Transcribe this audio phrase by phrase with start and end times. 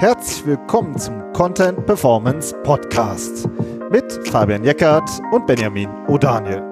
[0.00, 3.48] Herzlich willkommen zum Content Performance Podcast
[3.90, 6.62] mit Fabian Jeckert und Benjamin O'Daniel,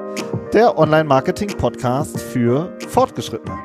[0.53, 3.59] der Online-Marketing-Podcast für Fortgeschrittene.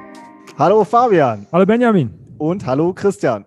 [0.57, 1.45] Hallo Fabian.
[1.51, 2.11] Hallo Benjamin.
[2.39, 3.45] Und hallo Christian.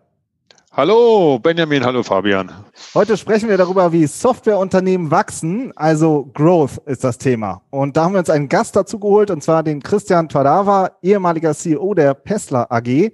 [0.71, 2.49] Hallo Benjamin, hallo Fabian.
[2.95, 7.63] Heute sprechen wir darüber, wie Softwareunternehmen wachsen, also Growth ist das Thema.
[7.71, 11.55] Und da haben wir uns einen Gast dazu geholt, und zwar den Christian Twadava, ehemaliger
[11.55, 13.11] CEO der Pessler AG.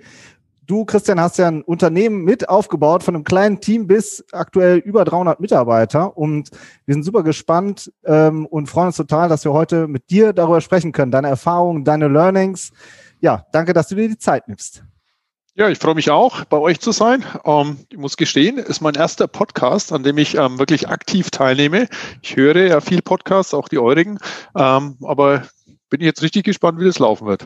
[0.71, 5.05] Du, Christian, hast ja ein Unternehmen mit aufgebaut, von einem kleinen Team bis aktuell über
[5.05, 6.17] 300 Mitarbeiter.
[6.17, 6.51] Und
[6.87, 10.61] wir sind super gespannt ähm, und freuen uns total, dass wir heute mit dir darüber
[10.61, 11.11] sprechen können.
[11.11, 12.71] Deine Erfahrungen, deine Learnings.
[13.21, 14.85] Ja, danke, dass du dir die Zeit nimmst.
[15.57, 17.25] Ja, ich freue mich auch, bei euch zu sein.
[17.45, 21.89] Ähm, ich muss gestehen, ist mein erster Podcast, an dem ich ähm, wirklich aktiv teilnehme.
[22.23, 24.21] Ich höre ja viel Podcasts, auch die eurigen.
[24.57, 25.43] Ähm, aber
[25.89, 27.45] bin ich jetzt richtig gespannt, wie das laufen wird.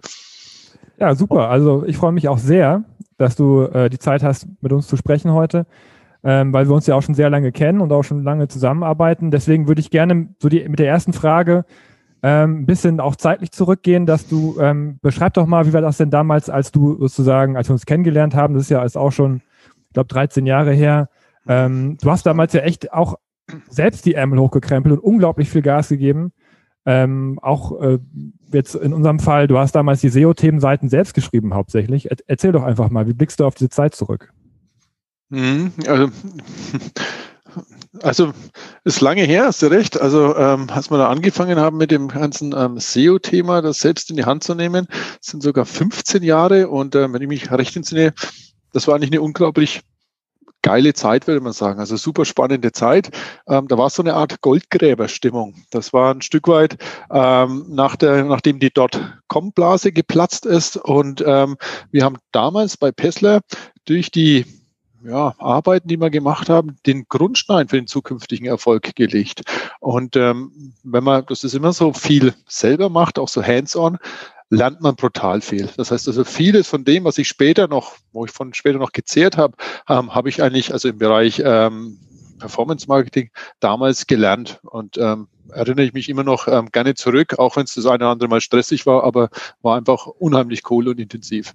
[0.98, 1.48] Ja, super.
[1.48, 2.84] Also ich freue mich auch sehr
[3.16, 5.66] dass du äh, die Zeit hast, mit uns zu sprechen heute,
[6.22, 9.30] ähm, weil wir uns ja auch schon sehr lange kennen und auch schon lange zusammenarbeiten.
[9.30, 11.64] Deswegen würde ich gerne so die, mit der ersten Frage
[12.22, 15.98] ähm, ein bisschen auch zeitlich zurückgehen, dass du ähm, beschreib doch mal, wie war das
[15.98, 19.12] denn damals, als du sozusagen, als wir uns kennengelernt haben, das ist ja ist auch
[19.12, 19.42] schon,
[19.88, 21.10] ich glaube, 13 Jahre her.
[21.46, 23.16] Ähm, du hast damals ja echt auch
[23.68, 26.32] selbst die Ärmel hochgekrempelt und unglaublich viel Gas gegeben.
[26.86, 27.98] Ähm, auch äh,
[28.52, 32.10] jetzt in unserem Fall, du hast damals die SEO-Themenseiten selbst geschrieben hauptsächlich.
[32.10, 34.32] Er erzähl doch einfach mal, wie blickst du auf diese Zeit zurück?
[35.30, 36.10] Mhm, also,
[38.02, 38.32] also
[38.84, 39.98] ist lange her, hast du recht.
[40.00, 44.16] Also ähm, als wir da angefangen haben mit dem ganzen ähm, SEO-Thema, das selbst in
[44.16, 44.86] die Hand zu nehmen,
[45.20, 48.12] sind sogar 15 Jahre und äh, wenn ich mich recht entsinne,
[48.72, 49.82] das war eigentlich eine unglaublich
[50.64, 51.78] geile Zeit, würde man sagen.
[51.78, 53.10] Also super spannende Zeit.
[53.46, 55.54] Ähm, da war so eine Art Goldgräberstimmung.
[55.70, 56.78] Das war ein Stück weit
[57.10, 60.78] ähm, nach der, nachdem die Dotcom-Blase geplatzt ist.
[60.78, 61.56] Und ähm,
[61.92, 63.42] wir haben damals bei Pessler
[63.84, 64.46] durch die
[65.04, 69.42] ja, Arbeiten, die wir gemacht haben, den Grundstein für den zukünftigen Erfolg gelegt.
[69.80, 73.98] Und ähm, wenn man, das ist immer so viel selber macht, auch so hands-on,
[74.54, 75.68] lernt man brutal viel.
[75.76, 78.92] Das heißt also vieles von dem, was ich später noch, wo ich von später noch
[78.92, 79.56] gezehrt habe,
[79.88, 81.98] ähm, habe ich eigentlich also im Bereich ähm,
[82.38, 87.56] Performance Marketing damals gelernt und ähm, erinnere ich mich immer noch ähm, gerne zurück, auch
[87.56, 89.28] wenn es das eine oder andere Mal stressig war, aber
[89.62, 91.54] war einfach unheimlich cool und intensiv.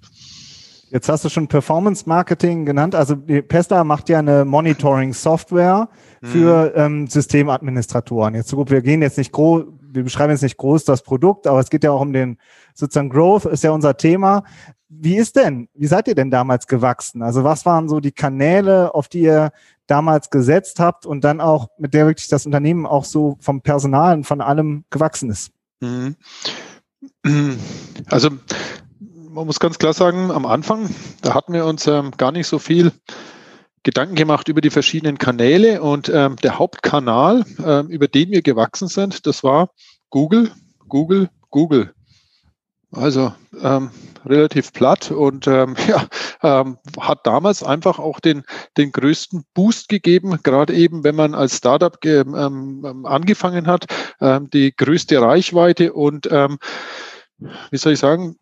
[0.90, 2.96] Jetzt hast du schon Performance Marketing genannt.
[2.96, 5.88] Also Pesta macht ja eine Monitoring Software
[6.20, 7.02] für mhm.
[7.02, 8.34] ähm, Systemadministratoren.
[8.34, 11.60] Jetzt so wir gehen jetzt nicht groß, wir beschreiben jetzt nicht groß das Produkt, aber
[11.60, 12.38] es geht ja auch um den
[12.74, 14.44] sozusagen Growth ist ja unser Thema.
[14.88, 17.22] Wie ist denn, wie seid ihr denn damals gewachsen?
[17.22, 19.52] Also was waren so die Kanäle, auf die ihr
[19.86, 24.16] damals gesetzt habt und dann auch, mit der wirklich das Unternehmen auch so vom Personal
[24.16, 25.50] und von allem gewachsen ist?
[25.80, 26.16] Mhm.
[28.06, 28.30] Also
[29.30, 30.90] man muss ganz klar sagen, am Anfang,
[31.22, 32.92] da hatten wir uns ähm, gar nicht so viel
[33.82, 38.88] Gedanken gemacht über die verschiedenen Kanäle und ähm, der Hauptkanal, ähm, über den wir gewachsen
[38.88, 39.70] sind, das war
[40.10, 40.50] Google,
[40.88, 41.94] Google, Google.
[42.92, 43.32] Also
[43.62, 43.90] ähm,
[44.26, 46.06] relativ platt und ähm, ja,
[46.42, 48.42] ähm, hat damals einfach auch den,
[48.76, 52.34] den größten Boost gegeben, gerade eben, wenn man als Startup ähm,
[52.84, 53.86] ähm, angefangen hat,
[54.20, 56.58] ähm, die größte Reichweite und ähm,
[57.70, 58.36] wie soll ich sagen,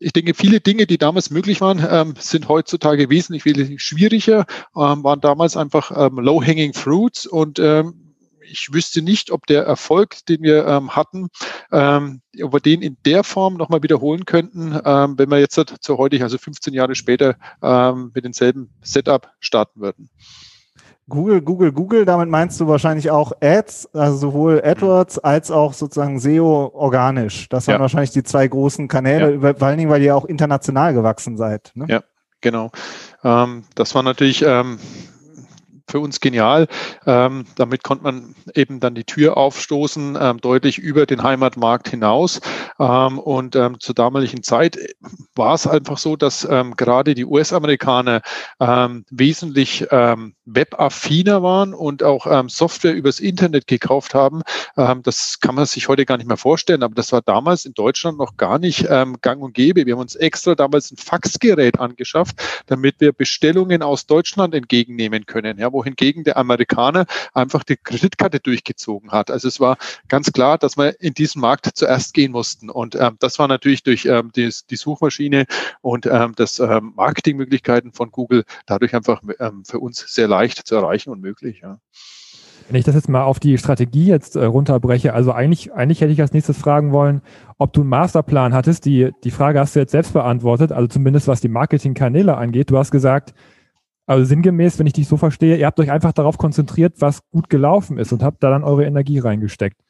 [0.00, 5.04] ich denke, viele Dinge, die damals möglich waren, ähm, sind heutzutage wesentlich, wesentlich schwieriger, ähm,
[5.04, 10.42] waren damals einfach ähm, low-hanging fruits und ähm, ich wüsste nicht, ob der Erfolg, den
[10.42, 11.28] wir ähm, hatten,
[11.70, 16.24] ähm, ob wir den in der Form nochmal wiederholen könnten, wenn wir jetzt zu heutig,
[16.24, 17.36] also 15 Jahre später,
[18.12, 20.10] mit demselben Setup starten würden.
[21.10, 26.18] Google, Google, Google, damit meinst du wahrscheinlich auch Ads, also sowohl AdWords als auch sozusagen
[26.18, 27.48] SEO organisch.
[27.50, 27.80] Das waren ja.
[27.80, 29.54] wahrscheinlich die zwei großen Kanäle, ja.
[29.54, 31.72] vor allen Dingen, weil ihr auch international gewachsen seid.
[31.74, 31.86] Ne?
[31.88, 32.02] Ja,
[32.40, 32.70] genau.
[33.24, 34.78] Ähm, das war natürlich ähm,
[35.88, 36.68] für uns genial.
[37.04, 42.40] Ähm, damit konnte man eben dann die Tür aufstoßen, ähm, deutlich über den Heimatmarkt hinaus.
[42.78, 44.78] Ähm, und ähm, zur damaligen Zeit
[45.34, 48.22] war es einfach so, dass gerade die US-Amerikaner
[49.10, 49.86] wesentlich
[50.54, 54.42] webaffiner waren und auch Software übers Internet gekauft haben.
[54.76, 58.18] das kann man sich heute gar nicht mehr vorstellen, aber das war damals in Deutschland
[58.18, 58.86] noch gar nicht
[59.22, 59.86] gang und gäbe.
[59.86, 62.36] Wir haben uns extra damals ein Faxgerät angeschafft,
[62.66, 65.58] damit wir Bestellungen aus Deutschland entgegennehmen können.
[65.58, 69.30] Ja, wo wohingegen der Amerikaner einfach die Kreditkarte durchgezogen hat.
[69.30, 72.68] Also es war ganz klar, dass wir in diesen Markt zuerst gehen mussten.
[72.68, 75.46] Und ähm, das war natürlich durch ähm, die, die Suchmaschine
[75.80, 80.74] und ähm, das ähm, Marketingmöglichkeiten von Google dadurch einfach ähm, für uns sehr leicht zu
[80.74, 81.60] erreichen und möglich.
[81.62, 81.78] Ja.
[82.68, 86.12] Wenn ich das jetzt mal auf die Strategie jetzt äh, runterbreche, also eigentlich, eigentlich hätte
[86.12, 87.20] ich als nächstes fragen wollen,
[87.58, 88.84] ob du einen Masterplan hattest.
[88.84, 92.70] Die, die Frage hast du jetzt selbst beantwortet, also zumindest was die Marketingkanäle angeht.
[92.70, 93.34] Du hast gesagt,
[94.06, 97.48] Also sinngemäß, wenn ich dich so verstehe, ihr habt euch einfach darauf konzentriert, was gut
[97.48, 99.80] gelaufen ist und habt da dann eure Energie reingesteckt.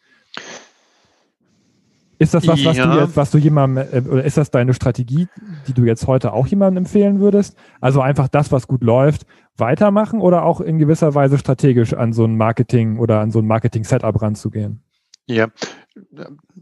[2.20, 2.86] Ist das was, was ja.
[2.86, 5.26] du jetzt, was du jemandem, äh, oder ist das deine Strategie,
[5.66, 7.56] die du jetzt heute auch jemandem empfehlen würdest?
[7.80, 9.24] Also einfach das, was gut läuft,
[9.56, 13.46] weitermachen oder auch in gewisser Weise strategisch an so ein Marketing oder an so ein
[13.46, 14.82] Marketing-Setup ranzugehen?
[15.26, 15.48] Ja,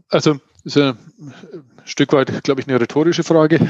[0.07, 0.97] also ein
[1.89, 3.59] Stück weit, glaube ich, eine rhetorische Frage.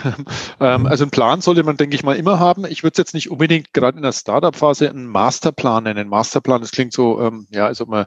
[0.62, 2.66] Ähm, also einen Plan sollte man, denke ich mal, immer haben.
[2.66, 6.10] Ich würde es jetzt nicht unbedingt gerade in der Startup-Phase einen Masterplan nennen.
[6.10, 8.06] Masterplan, das klingt so, ähm, ja, als ob man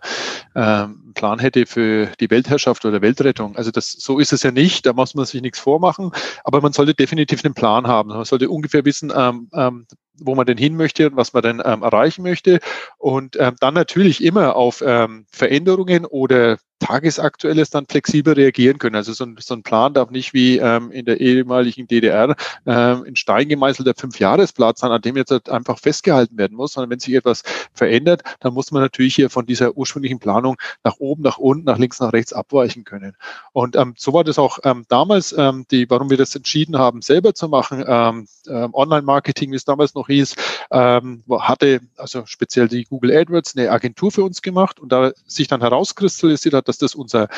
[0.55, 3.57] ähm, einen Plan hätte für die Weltherrschaft oder Weltrettung.
[3.57, 4.85] Also das, so ist es ja nicht.
[4.85, 6.11] Da muss man sich nichts vormachen.
[6.45, 8.11] Aber man sollte definitiv einen Plan haben.
[8.11, 9.87] Man sollte ungefähr wissen, ähm, ähm,
[10.19, 12.61] wo man denn hin möchte und was man denn ähm, erreichen möchte.
[12.99, 18.97] Und ähm, dann natürlich immer auf ähm, Veränderungen oder Tagesaktuelles dann flexibel reagieren können.
[18.97, 22.35] Also so ein, so ein Plan darf nicht wie ähm, in der ehemaligen DDR
[22.67, 26.91] ähm, in Stein gemeißelter Fünfjahresplan sein, an dem jetzt halt einfach festgehalten werden muss, sondern
[26.91, 31.23] wenn sich etwas verändert, dann muss man natürlich hier von dieser ursprünglichen Planung nach oben,
[31.23, 33.17] nach unten, nach links, nach rechts abweichen können.
[33.53, 37.03] Und ähm, so war das auch ähm, damals, ähm, die, warum wir das entschieden haben,
[37.03, 37.85] selber zu machen.
[37.87, 40.35] Ähm, ähm, Online-Marketing, wie es damals noch hieß,
[40.71, 45.49] ähm, hatte also speziell die Google AdWords eine Agentur für uns gemacht und da sich
[45.49, 47.29] dann herauskristallisiert hat, dass das unser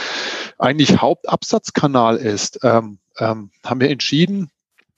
[0.58, 4.50] eigentlich Hauptabsatzkanal ist, ähm, ähm, haben wir entschieden,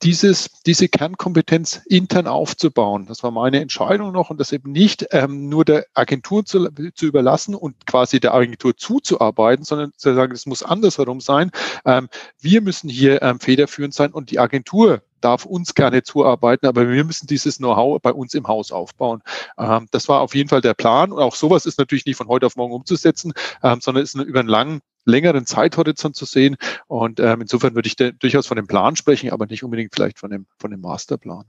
[0.03, 3.07] dieses, diese Kernkompetenz intern aufzubauen.
[3.07, 7.05] Das war meine Entscheidung noch und das eben nicht ähm, nur der Agentur zu, zu
[7.05, 11.51] überlassen und quasi der Agentur zuzuarbeiten, sondern zu sagen, es muss andersherum sein.
[11.83, 12.09] Ähm,
[12.39, 17.03] wir müssen hier ähm, federführend sein und die Agentur darf uns gerne zuarbeiten, aber wir
[17.03, 19.23] müssen dieses Know-how bei uns im Haus aufbauen.
[19.57, 22.27] Ähm, das war auf jeden Fall der Plan und auch sowas ist natürlich nicht von
[22.27, 23.33] heute auf morgen umzusetzen,
[23.63, 26.57] ähm, sondern ist über einen langen längeren Zeithorizont zu sehen.
[26.87, 30.29] Und ähm, insofern würde ich durchaus von dem Plan sprechen, aber nicht unbedingt vielleicht von
[30.29, 31.45] dem, von dem Masterplan.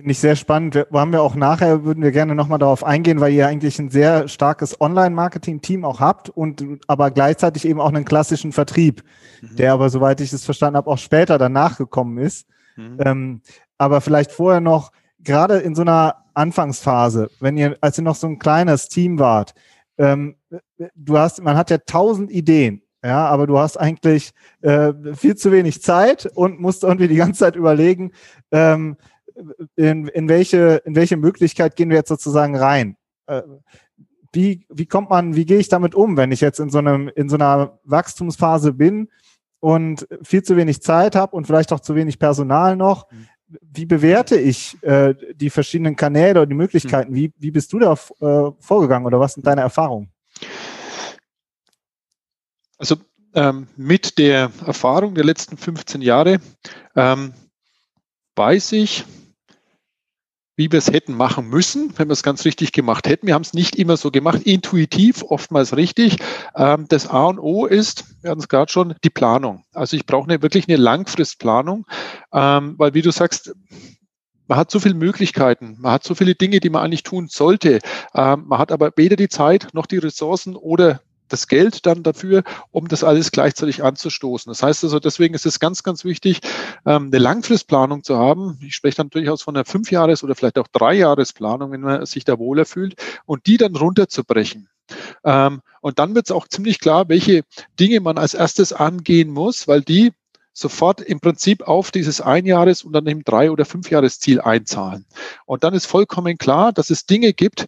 [0.00, 0.74] Finde ich sehr spannend.
[0.74, 3.90] Wir, haben wir auch nachher, würden wir gerne nochmal darauf eingehen, weil ihr eigentlich ein
[3.90, 9.02] sehr starkes Online-Marketing-Team auch habt und aber gleichzeitig eben auch einen klassischen Vertrieb,
[9.42, 9.56] mhm.
[9.56, 12.46] der aber, soweit ich es verstanden habe, auch später danach gekommen ist.
[12.76, 12.96] Mhm.
[13.00, 13.40] Ähm,
[13.76, 18.26] aber vielleicht vorher noch, gerade in so einer Anfangsphase, wenn ihr, als ihr noch so
[18.26, 19.54] ein kleines Team wart,
[19.98, 20.36] ähm,
[20.94, 22.82] du hast, man hat ja tausend Ideen.
[23.02, 27.40] Ja, aber du hast eigentlich äh, viel zu wenig Zeit und musst irgendwie die ganze
[27.40, 28.12] Zeit überlegen,
[28.52, 28.98] ähm,
[29.76, 32.96] in, in, welche, in welche Möglichkeit gehen wir jetzt sozusagen rein?
[33.26, 33.42] Äh,
[34.32, 37.08] wie, wie kommt man, wie gehe ich damit um, wenn ich jetzt in so einem,
[37.08, 39.08] in so einer Wachstumsphase bin
[39.60, 43.10] und viel zu wenig Zeit habe und vielleicht auch zu wenig Personal noch?
[43.10, 43.26] Mhm.
[43.62, 47.12] Wie bewerte ich äh, die verschiedenen Kanäle oder die Möglichkeiten?
[47.12, 47.16] Mhm.
[47.16, 50.12] Wie, wie bist du da äh, vorgegangen oder was sind deine Erfahrungen?
[52.80, 52.96] Also
[53.34, 56.40] ähm, mit der Erfahrung der letzten 15 Jahre
[56.96, 57.34] ähm,
[58.36, 59.04] weiß ich,
[60.56, 63.26] wie wir es hätten machen müssen, wenn wir es ganz richtig gemacht hätten.
[63.26, 66.16] Wir haben es nicht immer so gemacht, intuitiv, oftmals richtig.
[66.56, 69.62] Ähm, das A und O ist, wir hatten es gerade schon, die Planung.
[69.74, 71.86] Also ich brauche eine, wirklich eine Langfristplanung,
[72.32, 73.52] ähm, weil wie du sagst,
[74.48, 77.80] man hat so viele Möglichkeiten, man hat so viele Dinge, die man eigentlich tun sollte.
[78.14, 81.00] Ähm, man hat aber weder die Zeit noch die Ressourcen oder
[81.32, 84.50] das Geld dann dafür, um das alles gleichzeitig anzustoßen.
[84.50, 86.40] Das heißt also, deswegen ist es ganz, ganz wichtig,
[86.86, 88.58] ähm, eine Langfristplanung zu haben.
[88.62, 92.38] Ich spreche dann durchaus von einer Fünfjahres- oder vielleicht auch Dreijahresplanung, wenn man sich da
[92.38, 92.94] wohler fühlt,
[93.26, 94.68] und die dann runterzubrechen.
[95.24, 97.42] Ähm, und dann wird es auch ziemlich klar, welche
[97.78, 100.12] Dinge man als erstes angehen muss, weil die
[100.52, 105.06] sofort im Prinzip auf dieses Einjahres- und dann im Drei- oder Fünfjahresziel einzahlen.
[105.46, 107.66] Und dann ist vollkommen klar, dass es Dinge gibt,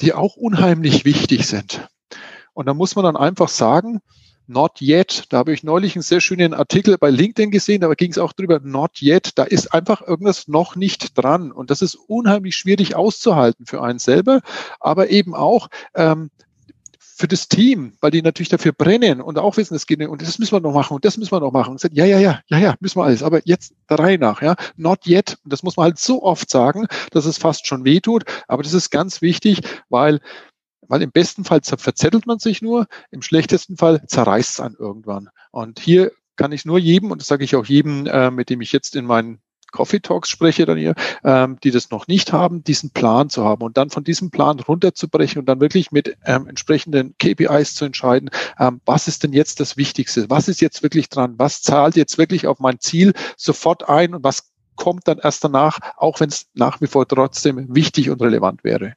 [0.00, 1.86] die auch unheimlich wichtig sind.
[2.54, 4.00] Und da muss man dann einfach sagen,
[4.46, 5.24] not yet.
[5.30, 8.32] Da habe ich neulich einen sehr schönen Artikel bei LinkedIn gesehen, da ging es auch
[8.32, 9.32] drüber, not yet.
[9.36, 11.52] Da ist einfach irgendwas noch nicht dran.
[11.52, 14.40] Und das ist unheimlich schwierig auszuhalten für einen selber,
[14.80, 16.30] aber eben auch ähm,
[16.98, 20.22] für das Team, weil die natürlich dafür brennen und auch wissen, es geht nicht, und
[20.22, 21.70] das müssen wir noch machen und das müssen wir noch machen.
[21.70, 24.42] Und sagen, ja, ja, ja, ja, ja, müssen wir alles, aber jetzt der Reihe nach,
[24.42, 25.36] ja, not yet.
[25.44, 28.24] Und das muss man halt so oft sagen, dass es fast schon wehtut.
[28.48, 30.20] Aber das ist ganz wichtig, weil
[30.88, 35.30] weil im besten Fall verzettelt man sich nur, im schlechtesten Fall zerreißt es an irgendwann.
[35.50, 38.60] Und hier kann ich nur jedem, und das sage ich auch jedem, äh, mit dem
[38.60, 39.40] ich jetzt in meinen
[39.72, 43.62] Coffee Talks spreche dann hier, ähm, die das noch nicht haben, diesen Plan zu haben
[43.62, 48.30] und dann von diesem Plan runterzubrechen und dann wirklich mit ähm, entsprechenden KPIs zu entscheiden,
[48.58, 52.18] ähm, was ist denn jetzt das Wichtigste, was ist jetzt wirklich dran, was zahlt jetzt
[52.18, 56.46] wirklich auf mein Ziel sofort ein und was kommt dann erst danach, auch wenn es
[56.54, 58.94] nach wie vor trotzdem wichtig und relevant wäre.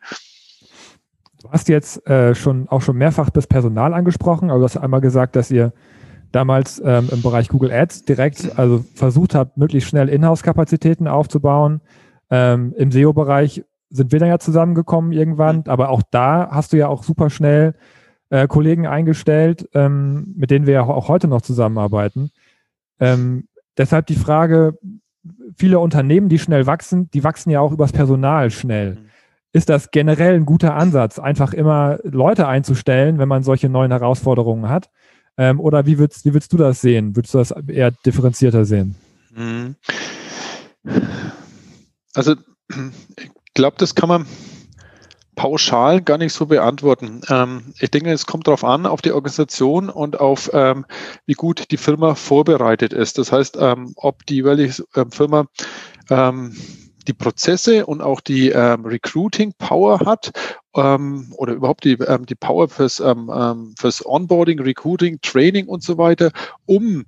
[1.42, 5.01] Du hast jetzt äh, schon auch schon mehrfach das Personal angesprochen, aber du hast einmal
[5.01, 5.74] gesagt, dass ihr
[6.32, 11.82] damals ähm, im Bereich Google Ads direkt also versucht habt, möglichst schnell Inhouse-Kapazitäten aufzubauen.
[12.30, 15.63] Ähm, Im SEO-Bereich sind wir dann ja zusammengekommen irgendwann, mhm.
[15.68, 17.75] aber auch da hast du ja auch super schnell
[18.30, 22.32] äh, Kollegen eingestellt, ähm, mit denen wir ja auch heute noch zusammenarbeiten.
[23.00, 24.77] Ähm, deshalb die Frage,
[25.56, 28.98] viele Unternehmen, die schnell wachsen, die wachsen ja auch übers Personal schnell.
[29.55, 34.67] Ist das generell ein guter Ansatz, einfach immer Leute einzustellen, wenn man solche neuen Herausforderungen
[34.67, 34.89] hat?
[35.38, 37.15] Ähm, oder wie würdest, wie würdest du das sehen?
[37.15, 38.97] Würdest du das eher differenzierter sehen?
[39.33, 39.77] Mhm.
[42.15, 44.25] Also ich glaube, das kann man
[45.38, 47.21] pauschal gar nicht so beantworten.
[47.29, 50.85] Ähm, ich denke, es kommt darauf an, auf die Organisation und auf, ähm,
[51.27, 53.17] wie gut die Firma vorbereitet ist.
[53.17, 55.47] Das heißt, ähm, ob die jeweilige äh, Firma
[56.09, 56.53] ähm,
[57.07, 60.31] die Prozesse und auch die ähm, Recruiting Power hat
[60.75, 65.83] ähm, oder überhaupt die, ähm, die Power fürs, ähm, ähm fürs Onboarding, Recruiting, Training und
[65.83, 66.31] so weiter,
[66.65, 67.05] um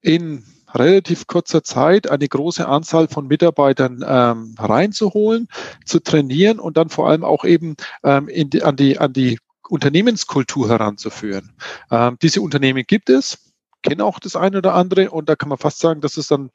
[0.00, 5.48] in relativ kurzer Zeit eine große Anzahl von Mitarbeitern ähm, reinzuholen,
[5.84, 10.68] zu trainieren und dann vor allem auch eben ähm, die, an, die, an die Unternehmenskultur
[10.68, 11.52] heranzuführen.
[11.90, 13.47] Ähm, diese Unternehmen gibt es,
[13.82, 16.50] kennen auch das eine oder andere und da kann man fast sagen, das ist dann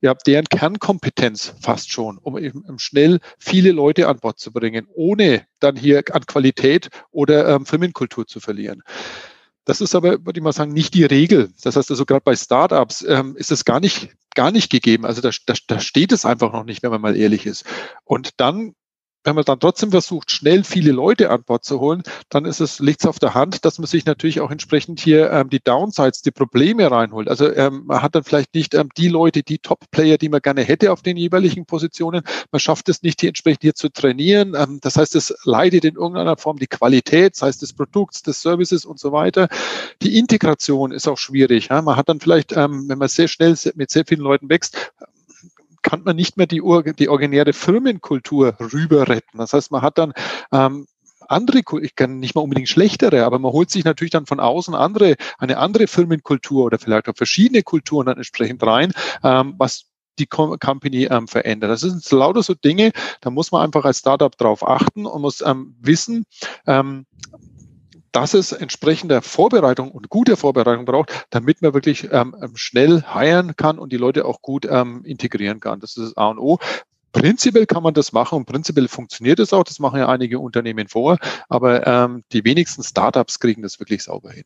[0.00, 5.46] ja deren Kernkompetenz fast schon, um eben schnell viele Leute an Bord zu bringen, ohne
[5.60, 8.82] dann hier an Qualität oder ähm, Firmenkultur zu verlieren.
[9.64, 11.50] Das ist aber, würde ich mal sagen, nicht die Regel.
[11.62, 15.04] Das heißt also, gerade bei Startups ähm, ist es gar nicht, gar nicht gegeben.
[15.04, 17.64] Also da, da, da steht es einfach noch nicht, wenn man mal ehrlich ist.
[18.04, 18.74] Und dann
[19.26, 22.78] wenn man dann trotzdem versucht, schnell viele Leute an Bord zu holen, dann ist es,
[22.78, 26.22] liegt es auf der Hand, dass man sich natürlich auch entsprechend hier ähm, die Downsides,
[26.22, 27.28] die Probleme reinholt.
[27.28, 30.62] Also ähm, man hat dann vielleicht nicht ähm, die Leute, die Top-Player, die man gerne
[30.62, 32.22] hätte auf den jeweiligen Positionen.
[32.52, 34.54] Man schafft es nicht, die entsprechend hier zu trainieren.
[34.56, 38.40] Ähm, das heißt, es leidet in irgendeiner Form die Qualität, sei es des Produkts, des
[38.40, 39.48] Services und so weiter.
[40.02, 41.68] Die Integration ist auch schwierig.
[41.70, 41.82] Ja?
[41.82, 44.92] Man hat dann vielleicht, ähm, wenn man sehr schnell mit sehr vielen Leuten wächst,
[45.86, 46.60] kann man nicht mehr die,
[46.98, 49.38] die originäre Firmenkultur rüber retten.
[49.38, 50.12] Das heißt, man hat dann
[50.52, 50.86] ähm,
[51.28, 54.74] andere, ich kann nicht mal unbedingt schlechtere, aber man holt sich natürlich dann von außen
[54.74, 59.86] andere, eine andere Firmenkultur oder vielleicht auch verschiedene Kulturen dann entsprechend rein, ähm, was
[60.18, 61.70] die Company ähm, verändert.
[61.70, 62.90] Das sind lauter so Dinge,
[63.20, 66.24] da muss man einfach als Startup drauf achten und muss ähm, wissen,
[66.66, 67.06] ähm,
[68.16, 73.78] dass es entsprechende Vorbereitung und gute Vorbereitung braucht, damit man wirklich ähm, schnell heiren kann
[73.78, 75.80] und die Leute auch gut ähm, integrieren kann.
[75.80, 76.58] Das ist das A und O.
[77.12, 79.64] Prinzipiell kann man das machen und prinzipiell funktioniert es auch.
[79.64, 81.18] Das machen ja einige Unternehmen vor,
[81.50, 84.44] aber ähm, die wenigsten Startups kriegen das wirklich sauber hin.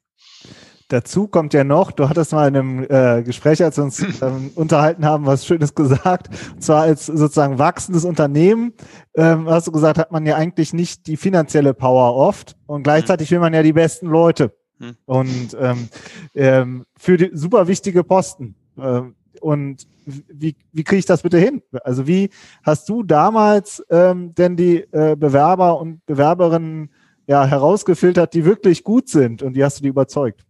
[0.91, 4.51] Dazu kommt ja noch, du hattest mal in einem äh, Gespräch, als wir uns ähm,
[4.57, 6.29] unterhalten haben, was Schönes gesagt.
[6.53, 8.73] Und zwar als sozusagen wachsendes Unternehmen,
[9.15, 13.31] ähm, hast du gesagt, hat man ja eigentlich nicht die finanzielle Power oft und gleichzeitig
[13.31, 14.53] will man ja die besten Leute.
[14.81, 14.97] Hm.
[15.07, 15.89] Und ähm,
[16.35, 18.57] ähm, für die super wichtige Posten.
[18.77, 21.63] Ähm, und wie, wie kriege ich das bitte hin?
[21.85, 22.31] Also wie
[22.65, 26.91] hast du damals ähm, denn die äh, Bewerber und Bewerberinnen
[27.29, 30.45] ja herausgefiltert, die wirklich gut sind und wie hast du die überzeugt?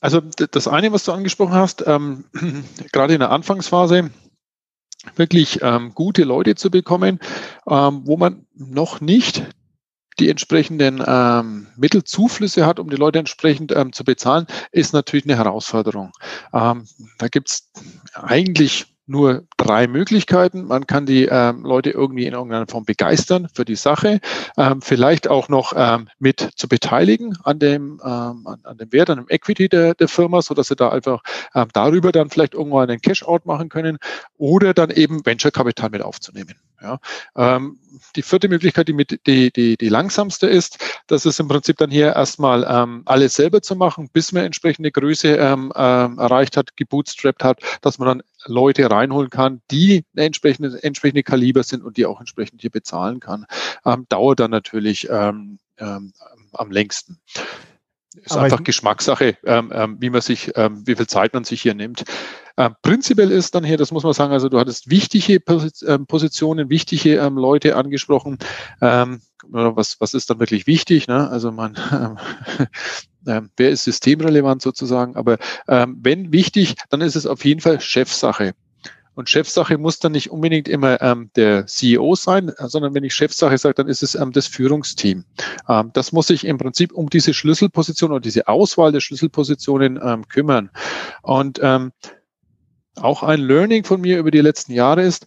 [0.00, 2.24] Also das eine, was du angesprochen hast, ähm,
[2.92, 4.10] gerade in der Anfangsphase,
[5.16, 7.20] wirklich ähm, gute Leute zu bekommen,
[7.68, 9.44] ähm, wo man noch nicht
[10.18, 15.38] die entsprechenden ähm, Mittelzuflüsse hat, um die Leute entsprechend ähm, zu bezahlen, ist natürlich eine
[15.38, 16.12] Herausforderung.
[16.52, 16.86] Ähm,
[17.18, 17.70] da gibt's
[18.12, 20.64] eigentlich nur drei Möglichkeiten.
[20.64, 24.20] Man kann die ähm, Leute irgendwie in irgendeiner Form begeistern für die Sache,
[24.56, 29.10] ähm, vielleicht auch noch ähm, mit zu beteiligen an dem, ähm, an, an, dem Wert,
[29.10, 31.22] an dem Equity der, der Firma, so dass sie da einfach
[31.54, 33.98] ähm, darüber dann vielleicht irgendwann einen Cash-out machen können
[34.38, 36.54] oder dann eben Venture-Kapital mit aufzunehmen.
[36.82, 36.98] Ja.
[37.36, 37.78] Ähm,
[38.16, 41.90] die vierte Möglichkeit, die, mit, die, die, die langsamste ist, das ist im Prinzip dann
[41.90, 46.76] hier erstmal ähm, alles selber zu machen, bis man entsprechende Größe ähm, ähm, erreicht hat,
[46.76, 52.06] gebootstrapped hat, dass man dann Leute reinholen kann, die entsprechende, entsprechende Kaliber sind und die
[52.06, 53.46] auch entsprechend hier bezahlen kann.
[53.84, 56.14] Ähm, dauert dann natürlich ähm, ähm,
[56.52, 57.20] am längsten.
[58.16, 61.62] Ist Aber einfach Geschmackssache, ähm, ähm, wie man sich, ähm, wie viel Zeit man sich
[61.62, 62.04] hier nimmt.
[62.60, 65.42] Ähm, prinzipiell ist dann hier, das muss man sagen, also du hattest wichtige
[65.86, 68.36] ähm, Positionen, wichtige ähm, Leute angesprochen.
[68.82, 71.08] Ähm, was, was ist dann wirklich wichtig?
[71.08, 71.30] Ne?
[71.30, 71.78] Also man,
[73.26, 75.16] ähm, wer ist systemrelevant sozusagen?
[75.16, 75.38] Aber
[75.68, 78.52] ähm, wenn wichtig, dann ist es auf jeden Fall Chefsache.
[79.14, 83.56] Und Chefsache muss dann nicht unbedingt immer ähm, der CEO sein, sondern wenn ich Chefsache
[83.56, 85.24] sage, dann ist es ähm, das Führungsteam.
[85.66, 90.28] Ähm, das muss sich im Prinzip um diese Schlüsselposition oder diese Auswahl der Schlüsselpositionen ähm,
[90.28, 90.68] kümmern.
[91.22, 91.92] Und ähm,
[93.00, 95.26] auch ein Learning von mir über die letzten Jahre ist,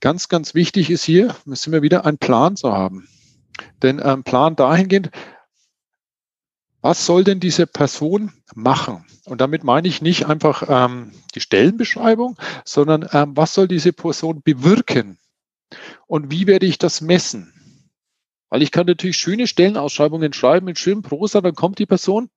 [0.00, 3.08] ganz, ganz wichtig ist hier, müssen wir wieder einen Plan zu haben.
[3.82, 5.10] Denn ein ähm, Plan dahingehend,
[6.80, 9.04] was soll denn diese Person machen?
[9.26, 14.40] Und damit meine ich nicht einfach ähm, die Stellenbeschreibung, sondern ähm, was soll diese Person
[14.42, 15.18] bewirken?
[16.06, 17.52] Und wie werde ich das messen?
[18.48, 22.30] Weil ich kann natürlich schöne Stellenausschreibungen schreiben mit schönem Prosa, dann kommt die Person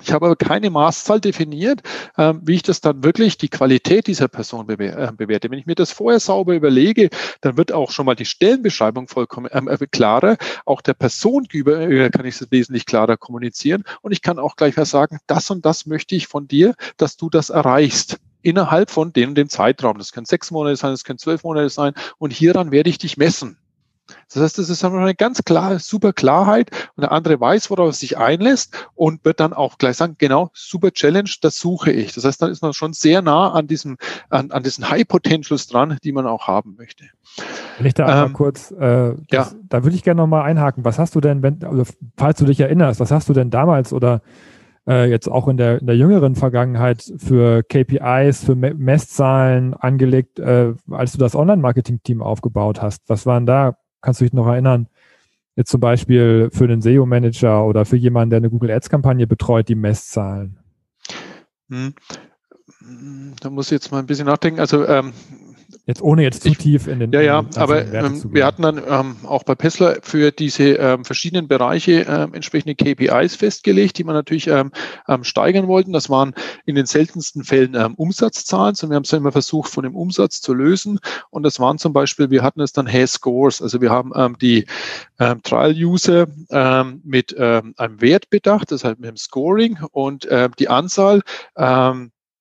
[0.00, 1.82] ich habe aber keine Maßzahl definiert,
[2.16, 5.50] äh, wie ich das dann wirklich die Qualität dieser Person äh, bewerte.
[5.50, 9.48] Wenn ich mir das vorher sauber überlege, dann wird auch schon mal die Stellenbeschreibung vollkommen
[9.52, 10.36] ähm, äh, klarer.
[10.64, 13.84] Auch der Person gegenüber kann ich es wesentlich klarer kommunizieren.
[14.02, 17.16] Und ich kann auch gleich mal sagen, das und das möchte ich von dir, dass
[17.16, 19.98] du das erreichst innerhalb von dem, dem Zeitraum.
[19.98, 21.94] Das können sechs Monate sein, das können zwölf Monate sein.
[22.18, 23.58] Und hieran werde ich dich messen.
[24.32, 27.92] Das heißt, das ist eine ganz klare, super Klarheit und der andere weiß, worauf er
[27.92, 32.14] sich einlässt und wird dann auch gleich sagen, genau, super Challenge, das suche ich.
[32.14, 33.96] Das heißt, dann ist man schon sehr nah an diesem,
[34.30, 37.04] an, an diesen High Potentials dran, die man auch haben möchte.
[37.78, 39.58] Wenn ich da ähm, einmal kurz, äh, das, ja.
[39.68, 40.84] da würde ich gerne nochmal einhaken.
[40.84, 41.84] Was hast du denn, wenn, also,
[42.16, 44.22] falls du dich erinnerst, was hast du denn damals oder
[44.88, 50.74] äh, jetzt auch in der, in der jüngeren Vergangenheit für KPIs, für Messzahlen angelegt, äh,
[50.90, 53.02] als du das Online-Marketing-Team aufgebaut hast?
[53.08, 54.88] Was waren da kannst du dich noch erinnern,
[55.56, 59.74] jetzt zum Beispiel für einen SEO-Manager oder für jemanden, der eine Google Ads-Kampagne betreut, die
[59.74, 60.58] Messzahlen?
[61.68, 61.94] Hm.
[63.40, 64.60] Da muss ich jetzt mal ein bisschen nachdenken.
[64.60, 65.12] Also ähm,
[65.88, 67.12] Jetzt ohne jetzt zu tief in den.
[67.12, 71.48] Ja, ja, aber ähm, wir hatten dann ähm, auch bei Pessler für diese ähm, verschiedenen
[71.48, 74.70] Bereiche ähm, entsprechende KPIs festgelegt, die wir natürlich ähm,
[75.08, 75.94] ähm, steigern wollten.
[75.94, 76.34] Das waren
[76.66, 78.76] in den seltensten Fällen Umsatzzahlen.
[78.82, 80.98] Und wir haben es immer versucht, von dem Umsatz zu lösen.
[81.30, 83.62] Und das waren zum Beispiel, wir hatten es dann Has-Scores.
[83.62, 84.66] Also wir haben die
[85.16, 86.26] Trial-User
[87.02, 90.28] mit einem Wert bedacht, das heißt mit dem Scoring und
[90.58, 91.22] die Anzahl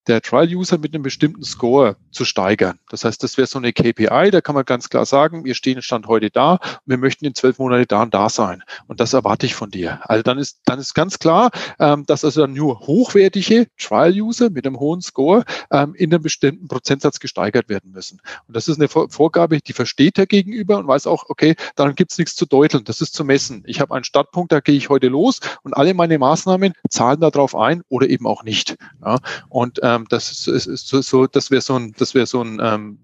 [0.07, 2.79] der Trial-User mit einem bestimmten Score zu steigern.
[2.89, 5.81] Das heißt, das wäre so eine KPI, da kann man ganz klar sagen, wir stehen
[5.81, 8.63] Stand heute da wir möchten in zwölf Monate da und da sein.
[8.87, 9.99] Und das erwarte ich von dir.
[10.03, 14.65] Also dann ist, dann ist ganz klar, ähm, dass also dann nur hochwertige Trial-User mit
[14.65, 18.21] einem hohen Score ähm, in einem bestimmten Prozentsatz gesteigert werden müssen.
[18.47, 22.11] Und das ist eine Vorgabe, die versteht der Gegenüber und weiß auch, okay, daran gibt
[22.11, 23.63] es nichts zu deuteln, das ist zu messen.
[23.67, 27.55] Ich habe einen Startpunkt, da gehe ich heute los und alle meine Maßnahmen zahlen darauf
[27.55, 28.77] ein oder eben auch nicht.
[29.03, 32.41] Ja, und ähm, das ist, ist so, so, das wäre so ein, das wäre so
[32.41, 32.97] ein ähm,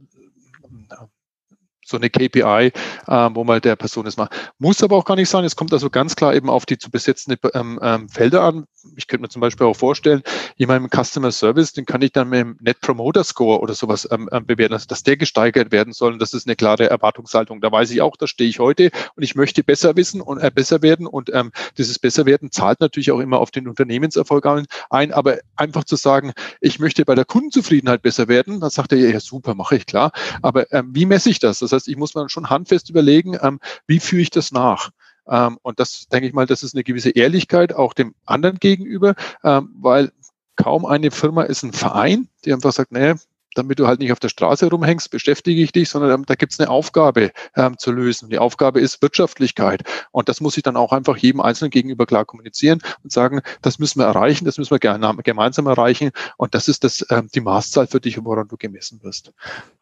[1.93, 2.71] so eine KPI,
[3.07, 4.31] ähm, wo man der Person das macht.
[4.57, 5.45] Muss aber auch gar nicht sein.
[5.45, 8.65] Es kommt also ganz klar eben auf die zu besetzende ähm, ähm, Felder an.
[8.97, 10.23] Ich könnte mir zum Beispiel auch vorstellen,
[10.57, 14.07] jemand im Customer Service, den kann ich dann mit dem Net Promoter Score oder sowas
[14.11, 16.13] ähm, ähm, bewerten, also dass der gesteigert werden soll.
[16.13, 17.61] Und das ist eine klare Erwartungshaltung.
[17.61, 20.51] Da weiß ich auch, da stehe ich heute und ich möchte besser wissen und äh,
[20.53, 21.05] besser werden.
[21.05, 24.45] Und ähm, dieses Besserwerden zahlt natürlich auch immer auf den Unternehmenserfolg
[24.89, 25.13] ein.
[25.13, 29.19] Aber einfach zu sagen, ich möchte bei der Kundenzufriedenheit besser werden, dann sagt er, ja,
[29.19, 30.11] super, mache ich klar.
[30.41, 31.59] Aber wie messe ich das?
[31.59, 34.91] Das heißt, heißt, ich muss mir schon handfest überlegen, ähm, wie führe ich das nach?
[35.27, 39.15] Ähm, und das denke ich mal, das ist eine gewisse Ehrlichkeit auch dem anderen gegenüber,
[39.43, 40.11] ähm, weil
[40.55, 43.15] kaum eine Firma ist ein Verein, die einfach sagt, nee,
[43.55, 46.53] damit du halt nicht auf der Straße rumhängst, beschäftige ich dich, sondern ähm, da gibt
[46.53, 48.29] es eine Aufgabe ähm, zu lösen.
[48.29, 49.83] Die Aufgabe ist Wirtschaftlichkeit.
[50.11, 53.77] Und das muss ich dann auch einfach jedem Einzelnen gegenüber klar kommunizieren und sagen, das
[53.77, 56.09] müssen wir erreichen, das müssen wir gemeinsam erreichen.
[56.37, 59.33] Und das ist das, ähm, die Maßzahl für dich, woran du gemessen wirst.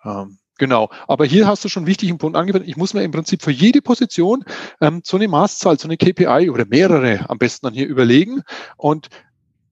[0.03, 0.91] Ähm, Genau.
[1.07, 2.69] Aber hier hast du schon einen wichtigen Punkt angewendet.
[2.69, 4.45] Ich muss mir im Prinzip für jede Position
[4.79, 8.43] ähm, so eine Maßzahl, so eine KPI oder mehrere am besten dann hier überlegen.
[8.77, 9.07] Und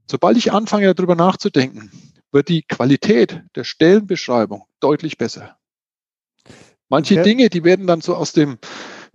[0.10, 1.92] sobald ich anfange, darüber nachzudenken,
[2.32, 5.58] wird die Qualität der Stellenbeschreibung deutlich besser.
[6.88, 7.22] Manche ja.
[7.22, 8.58] Dinge, die werden dann so aus dem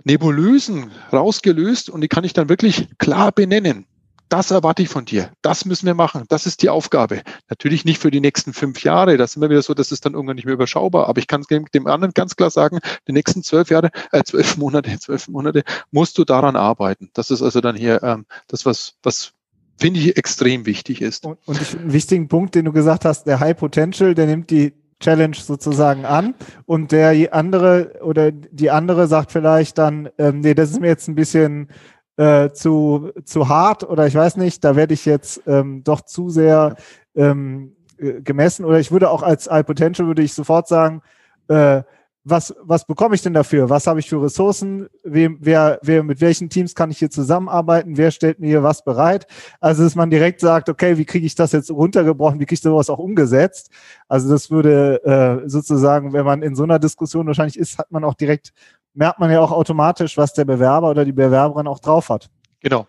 [0.05, 3.89] Nebulösen rausgelöst und die kann ich dann wirklich klar benennen
[4.35, 5.31] das erwarte ich von dir.
[5.43, 6.25] Das müssen wir machen.
[6.29, 7.23] Das ist die Aufgabe.
[7.49, 9.17] Natürlich nicht für die nächsten fünf Jahre.
[9.17, 11.09] Das ist immer wieder so, das ist dann irgendwann nicht mehr überschaubar.
[11.09, 14.99] Aber ich kann dem anderen ganz klar sagen, die nächsten zwölf Jahre, äh, zwölf Monate,
[14.99, 17.11] zwölf Monate musst du daran arbeiten.
[17.15, 19.35] Das ist also dann hier ähm, das, was, was
[19.79, 21.27] finde ich extrem wichtig ist.
[21.27, 24.73] Und, und einen wichtigen Punkt, den du gesagt hast, der High Potential, der nimmt die
[24.99, 26.35] Challenge sozusagen an
[26.67, 31.09] und der andere oder die andere sagt vielleicht dann, ähm, nee, das ist mir jetzt
[31.09, 31.69] ein bisschen
[32.17, 36.31] äh, zu, zu hart oder ich weiß nicht, da werde ich jetzt ähm, doch zu
[36.31, 36.77] sehr
[37.15, 41.03] ähm, äh, gemessen oder ich würde auch als High Potential würde ich sofort sagen,
[41.49, 41.83] äh,
[42.25, 43.69] was, was bekomme ich denn dafür?
[43.69, 44.89] Was habe ich für Ressourcen?
[45.05, 47.99] Wem, wer, wer, mit welchen Teams kann ich hier zusammenarbeiten?
[47.99, 49.27] Wer stellt mir hier was bereit?
[49.61, 52.41] Also, dass man direkt sagt, okay, wie kriege ich das jetzt runtergebrochen?
[52.41, 53.71] Wie kriege ich sowas auch umgesetzt?
[54.09, 58.05] Also, das würde äh, sozusagen, wenn man in so einer Diskussion wahrscheinlich ist, hat man
[58.05, 58.55] auch direkt
[58.95, 62.31] merkt man ja auch automatisch, was der Bewerber oder die Bewerberin auch drauf hat.
[62.61, 62.87] Genau.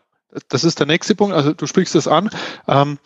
[0.49, 1.35] Das ist der nächste Punkt.
[1.35, 2.29] Also du sprichst das an.
[2.67, 2.97] Ähm,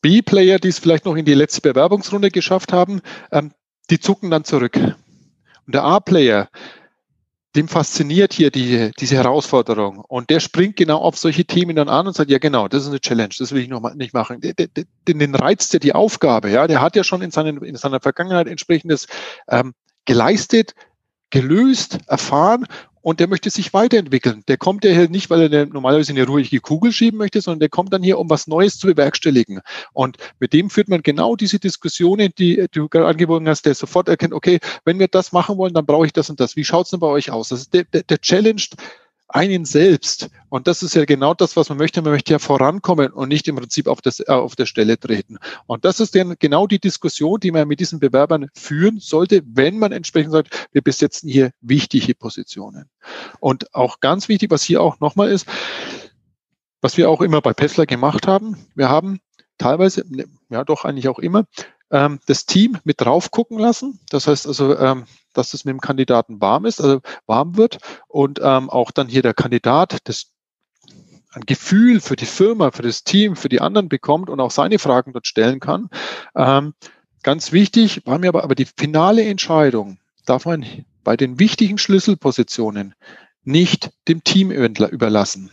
[0.00, 3.00] B-Player, die es vielleicht noch in die letzte Bewerbungsrunde geschafft haben,
[3.32, 3.52] ähm,
[3.90, 4.76] die zucken dann zurück.
[4.76, 6.48] Und der A-Player,
[7.56, 9.98] dem fasziniert hier die, diese Herausforderung.
[10.00, 12.88] Und der springt genau auf solche Themen dann an und sagt, ja genau, das ist
[12.88, 14.40] eine Challenge, das will ich noch mal nicht machen.
[14.40, 14.54] Den,
[15.06, 16.66] den, reizt ja die Aufgabe, ja.
[16.66, 19.06] Der hat ja schon in, seinen, in seiner Vergangenheit entsprechendes
[19.48, 19.72] ähm,
[20.04, 20.74] geleistet,
[21.34, 22.64] gelöst, erfahren
[23.02, 24.44] und der möchte sich weiterentwickeln.
[24.46, 27.68] Der kommt ja hier nicht, weil er normalerweise eine ruhige Kugel schieben möchte, sondern der
[27.68, 29.60] kommt dann hier, um was Neues zu bewerkstelligen.
[29.92, 34.08] Und mit dem führt man genau diese Diskussionen, die du gerade angeboten hast, der sofort
[34.08, 36.54] erkennt, okay, wenn wir das machen wollen, dann brauche ich das und das.
[36.54, 37.48] Wie schaut's denn bei euch aus?
[37.48, 38.76] Das ist der, der, der challenged
[39.34, 40.30] einen selbst.
[40.48, 42.00] Und das ist ja genau das, was man möchte.
[42.02, 45.38] Man möchte ja vorankommen und nicht im Prinzip auf, das, äh, auf der Stelle treten.
[45.66, 49.78] Und das ist dann genau die Diskussion, die man mit diesen Bewerbern führen sollte, wenn
[49.78, 52.88] man entsprechend sagt, wir besetzen hier wichtige Positionen.
[53.40, 55.48] Und auch ganz wichtig, was hier auch nochmal ist,
[56.80, 59.18] was wir auch immer bei Pessler gemacht haben, wir haben
[59.58, 60.04] teilweise,
[60.48, 61.44] ja doch eigentlich auch immer,
[61.94, 64.00] ähm, das Team mit drauf gucken lassen.
[64.10, 67.78] Das heißt also, ähm, dass es mit dem Kandidaten warm ist, also warm wird
[68.08, 70.32] und ähm, auch dann hier der Kandidat das
[71.32, 74.78] ein Gefühl für die Firma, für das Team, für die anderen bekommt und auch seine
[74.78, 75.88] Fragen dort stellen kann.
[76.36, 76.74] Ähm,
[77.22, 80.64] ganz wichtig war mir aber, aber die finale Entscheidung darf man
[81.02, 82.94] bei den wichtigen Schlüsselpositionen
[83.42, 85.50] nicht dem Team überlassen,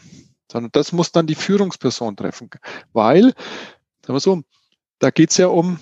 [0.52, 2.50] sondern das muss dann die Führungsperson treffen,
[2.94, 3.34] weil,
[4.02, 4.44] sagen wir so,
[5.00, 5.80] da geht es ja um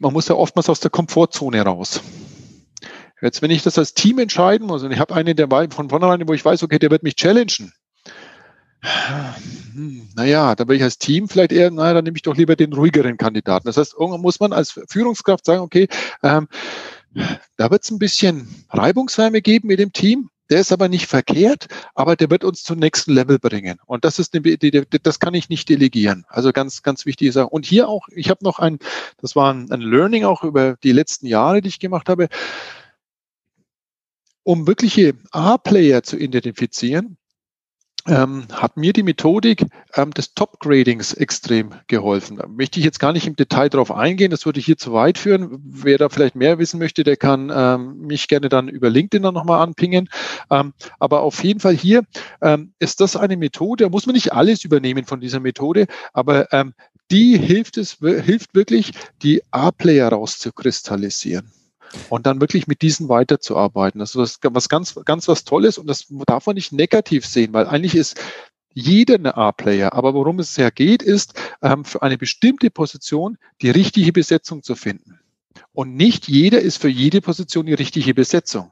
[0.00, 2.00] man muss ja oftmals aus der Komfortzone raus.
[3.22, 6.26] Jetzt, wenn ich das als Team entscheiden muss und ich habe einen, der von vornherein,
[6.26, 7.72] wo ich weiß, okay, der wird mich challengen.
[10.14, 12.72] Naja, dann will ich als Team vielleicht eher, naja, dann nehme ich doch lieber den
[12.72, 13.66] ruhigeren Kandidaten.
[13.66, 15.86] Das heißt, irgendwann muss man als Führungskraft sagen, okay,
[16.22, 16.48] ähm,
[17.58, 20.30] da wird es ein bisschen Reibungswärme geben mit dem Team.
[20.50, 23.78] Der ist aber nicht verkehrt, aber der wird uns zum nächsten Level bringen.
[23.86, 24.58] Und das ist eine,
[25.02, 26.26] das kann ich nicht delegieren.
[26.28, 27.48] Also ganz, ganz wichtig Sache.
[27.48, 28.78] Und hier auch, ich habe noch ein,
[29.18, 32.28] das war ein, ein Learning auch über die letzten Jahre, die ich gemacht habe.
[34.42, 37.16] Um wirkliche A-Player zu identifizieren,
[38.06, 42.38] ähm, hat mir die Methodik ähm, des Top-Gradings extrem geholfen.
[42.38, 45.18] Da möchte ich jetzt gar nicht im Detail darauf eingehen, das würde hier zu weit
[45.18, 45.60] führen.
[45.64, 49.34] Wer da vielleicht mehr wissen möchte, der kann ähm, mich gerne dann über LinkedIn dann
[49.34, 50.08] nochmal anpingen.
[50.50, 52.02] Ähm, aber auf jeden Fall hier
[52.40, 56.52] ähm, ist das eine Methode, da muss man nicht alles übernehmen von dieser Methode, aber
[56.52, 56.74] ähm,
[57.10, 61.50] die hilft es, hilft wirklich, die A-Player rauszukristallisieren
[62.08, 63.98] und dann wirklich mit diesen weiterzuarbeiten.
[63.98, 67.66] Das ist was, ganz, ganz was Tolles und das darf man nicht negativ sehen, weil
[67.66, 68.20] eigentlich ist
[68.72, 69.92] jeder eine A-Player.
[69.92, 74.74] Aber worum es ja geht, ist, ähm, für eine bestimmte Position die richtige Besetzung zu
[74.74, 75.18] finden.
[75.72, 78.70] Und nicht jeder ist für jede Position die richtige Besetzung.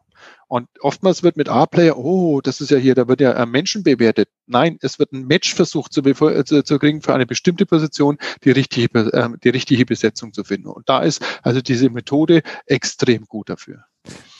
[0.48, 3.82] Und oftmals wird mit A-Player, oh, das ist ja hier, da wird ja ein Menschen
[3.82, 4.30] bewertet.
[4.46, 8.50] Nein, es wird ein Match versucht zu, zu, zu kriegen für eine bestimmte Position, die
[8.50, 10.68] richtige, äh, die richtige Besetzung zu finden.
[10.68, 13.84] Und da ist also diese Methode extrem gut dafür.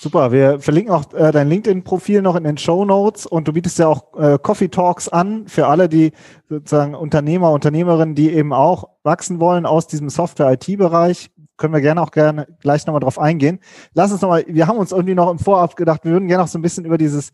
[0.01, 3.79] Super, wir verlinken auch äh, dein LinkedIn-Profil noch in den Show Notes und du bietest
[3.79, 6.13] ja auch äh, Coffee Talks an für alle, die
[6.49, 12.11] sozusagen Unternehmer, Unternehmerinnen, die eben auch wachsen wollen aus diesem Software-IT-Bereich können wir gerne auch
[12.11, 13.59] gerne gleich nochmal drauf eingehen.
[13.93, 16.49] Lass uns nochmal, wir haben uns irgendwie noch im Vorab gedacht, wir würden gerne noch
[16.49, 17.33] so ein bisschen über dieses,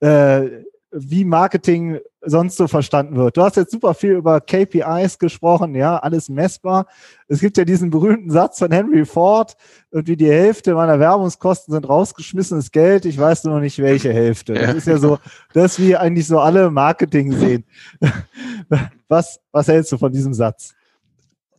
[0.00, 3.36] äh, wie Marketing sonst so verstanden wird.
[3.36, 6.86] Du hast jetzt super viel über KPIs gesprochen, ja, alles messbar.
[7.28, 9.56] Es gibt ja diesen berühmten Satz von Henry Ford,
[9.90, 14.52] irgendwie die Hälfte meiner Werbungskosten sind rausgeschmissenes Geld, ich weiß nur noch nicht welche Hälfte.
[14.52, 15.18] Das ist ja so,
[15.54, 17.64] das wie eigentlich so alle Marketing sehen.
[19.08, 20.74] Was, was hältst du von diesem Satz?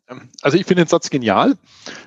[0.10, 1.58] Ähm, also ich finde den Satz genial,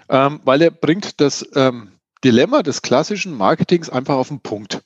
[0.09, 1.93] ähm, weil er bringt das ähm,
[2.25, 4.83] Dilemma des klassischen Marketings einfach auf den Punkt.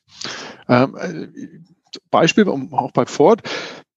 [0.68, 1.29] Ähm, äh,
[2.11, 3.42] Beispiel auch bei Ford.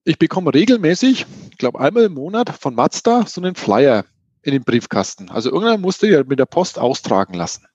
[0.04, 4.06] Ich bekomme regelmäßig, ich glaube einmal im Monat von Mazda so einen Flyer
[4.42, 5.30] in den Briefkasten.
[5.30, 7.66] Also irgendwann musste ich mit der Post austragen lassen.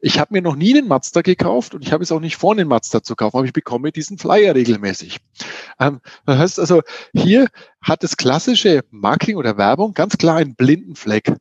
[0.00, 2.52] Ich habe mir noch nie einen Mazda gekauft und ich habe es auch nicht vor,
[2.52, 5.18] einen Mazda zu kaufen, aber ich bekomme diesen Flyer regelmäßig.
[5.80, 6.82] Ähm, das heißt also,
[7.12, 7.48] hier
[7.82, 11.32] hat das klassische Marketing oder Werbung ganz klar einen blinden Fleck.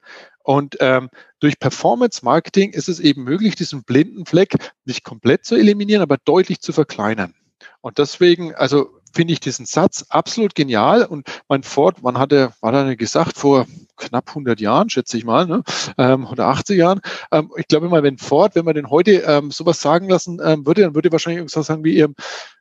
[0.43, 5.55] Und ähm, durch Performance Marketing ist es eben möglich, diesen blinden Fleck nicht komplett zu
[5.55, 7.33] eliminieren, aber deutlich zu verkleinern.
[7.81, 11.03] Und deswegen, also finde ich diesen Satz absolut genial.
[11.03, 13.65] Und mein Ford, wann hat er, war er gesagt, vor
[13.97, 15.63] knapp 100 Jahren, schätze ich mal, ne?
[15.97, 17.01] ähm, oder 80 Jahren.
[17.31, 20.65] Ähm, ich glaube mal, wenn Ford, wenn man den heute ähm, sowas sagen lassen ähm,
[20.65, 22.05] würde, dann würde wahrscheinlich irgendwas sagen wie,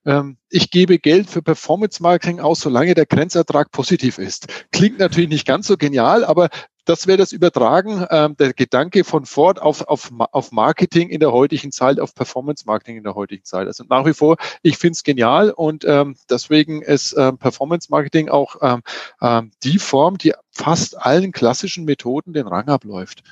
[0.06, 4.46] ähm, ich gebe Geld für Performance Marketing aus, solange der Grenzertrag positiv ist.
[4.72, 6.48] Klingt natürlich nicht ganz so genial, aber
[6.86, 11.32] das wäre das Übertragen, ähm, der Gedanke von Ford auf, auf, auf Marketing in der
[11.32, 13.66] heutigen Zeit, auf Performance Marketing in der heutigen Zeit.
[13.66, 18.28] Also nach wie vor, ich finde es genial und ähm, deswegen ist ähm, Performance Marketing
[18.28, 18.82] auch ähm,
[19.20, 23.22] ähm, die Form, die fast allen klassischen Methoden den Rang abläuft.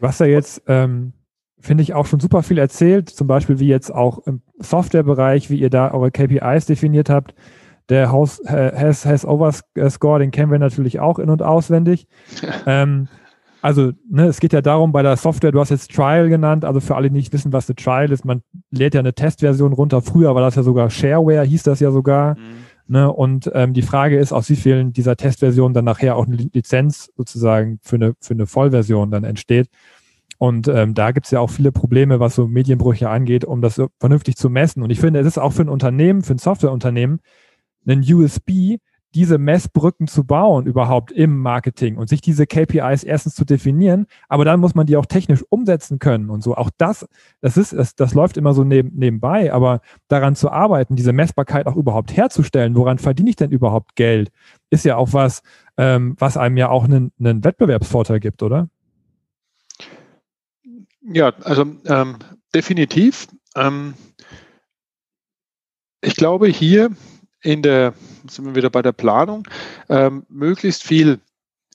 [0.00, 1.12] Was ja jetzt ähm,
[1.60, 5.58] finde ich, auch schon super viel erzählt, zum Beispiel wie jetzt auch im Softwarebereich, wie
[5.58, 7.34] ihr da eure KPIs definiert habt.
[7.88, 12.06] Der House has, has Overscore, den kennen wir natürlich auch in- und auswendig.
[12.66, 13.08] ähm,
[13.62, 16.78] also, ne, es geht ja darum, bei der Software, du hast jetzt Trial genannt, also
[16.80, 20.02] für alle, die nicht wissen, was eine Trial ist, man lädt ja eine Testversion runter.
[20.02, 22.36] Früher war das ja sogar Shareware, hieß das ja sogar.
[22.36, 22.66] Mhm.
[22.88, 26.36] Ne, und ähm, die Frage ist, aus wie vielen dieser Testversionen dann nachher auch eine
[26.36, 29.68] Lizenz sozusagen für eine, für eine Vollversion dann entsteht.
[30.38, 33.82] Und ähm, da gibt es ja auch viele Probleme, was so Medienbrüche angeht, um das
[33.98, 34.82] vernünftig zu messen.
[34.82, 37.20] Und ich finde, es ist auch für ein Unternehmen, für ein Softwareunternehmen,
[37.86, 38.78] ein USB,
[39.16, 44.44] diese Messbrücken zu bauen überhaupt im Marketing und sich diese KPIs erstens zu definieren, aber
[44.44, 46.54] dann muss man die auch technisch umsetzen können und so.
[46.54, 47.08] Auch das,
[47.40, 51.66] das ist, das, das läuft immer so neben, nebenbei, aber daran zu arbeiten, diese Messbarkeit
[51.66, 54.30] auch überhaupt herzustellen, woran verdiene ich denn überhaupt Geld,
[54.68, 55.42] ist ja auch was,
[55.78, 58.68] ähm, was einem ja auch einen, einen Wettbewerbsvorteil gibt, oder?
[61.00, 62.16] Ja, also ähm,
[62.54, 63.28] definitiv.
[63.54, 63.94] Ähm,
[66.02, 66.90] ich glaube, hier
[67.46, 67.94] in der,
[68.28, 69.46] sind wir wieder bei der Planung,
[69.88, 71.20] ähm, möglichst viel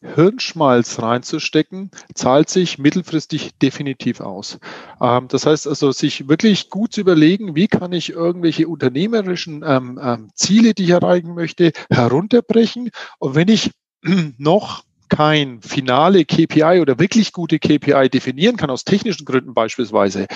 [0.02, 4.60] Hirnschmalz reinzustecken, zahlt sich mittelfristig definitiv aus.
[5.00, 10.00] Ähm, das heißt also, sich wirklich gut zu überlegen, wie kann ich irgendwelche unternehmerischen ähm,
[10.04, 12.90] ähm, Ziele, die ich erreichen möchte, herunterbrechen.
[13.20, 13.72] Und wenn ich
[14.38, 20.28] noch kein finale KPI oder wirklich gute KPI definieren kann, aus technischen Gründen beispielsweise,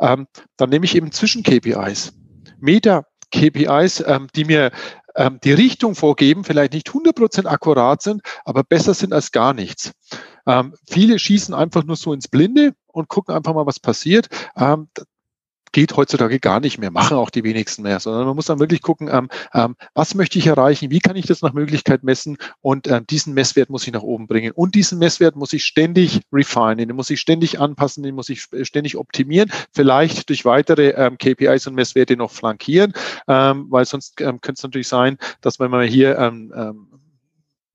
[0.00, 0.26] ähm,
[0.56, 2.12] dann nehme ich eben Zwischen-KPIs.
[2.58, 4.70] Meta KPIs, ähm, die mir
[5.16, 9.92] ähm, die Richtung vorgeben, vielleicht nicht 100% akkurat sind, aber besser sind als gar nichts.
[10.46, 14.28] Ähm, viele schießen einfach nur so ins Blinde und gucken einfach mal, was passiert.
[14.56, 14.88] Ähm,
[15.72, 18.82] geht heutzutage gar nicht mehr, machen auch die wenigsten mehr, sondern man muss dann wirklich
[18.82, 22.86] gucken, ähm, ähm, was möchte ich erreichen, wie kann ich das nach Möglichkeit messen und
[22.86, 24.52] ähm, diesen Messwert muss ich nach oben bringen.
[24.52, 28.46] Und diesen Messwert muss ich ständig refinen, den muss ich ständig anpassen, den muss ich
[28.62, 32.92] ständig optimieren, vielleicht durch weitere ähm, KPIs und Messwerte noch flankieren,
[33.28, 36.18] ähm, weil sonst ähm, könnte es natürlich sein, dass wenn man hier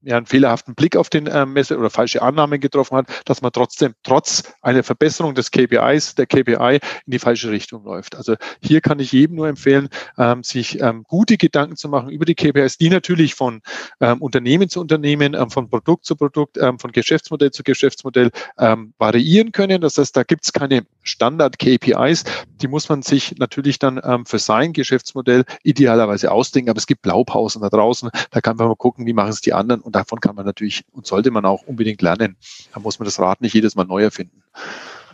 [0.02, 3.52] ja, einen fehlerhaften Blick auf den äh, Messe oder falsche Annahmen getroffen hat, dass man
[3.52, 8.16] trotzdem trotz einer Verbesserung des KPIs, der KPI in die falsche Richtung läuft.
[8.16, 12.26] Also hier kann ich jedem nur empfehlen, ähm, sich ähm, gute Gedanken zu machen über
[12.26, 13.62] die KPIs, die natürlich von
[14.00, 18.94] ähm, Unternehmen zu Unternehmen, ähm, von Produkt zu Produkt, ähm, von Geschäftsmodell zu Geschäftsmodell ähm,
[18.98, 19.82] variieren können.
[19.82, 22.24] Das heißt, da gibt es keine Standard-KPIs,
[22.62, 26.70] die muss man sich natürlich dann ähm, für sein Geschäftsmodell idealerweise ausdenken.
[26.70, 29.54] Aber es gibt Blaupausen da draußen, da kann man mal gucken, wie machen es die
[29.54, 32.36] anderen und davon kann man natürlich und sollte man auch unbedingt lernen.
[32.74, 34.44] Da muss man das Rad nicht jedes Mal neu erfinden.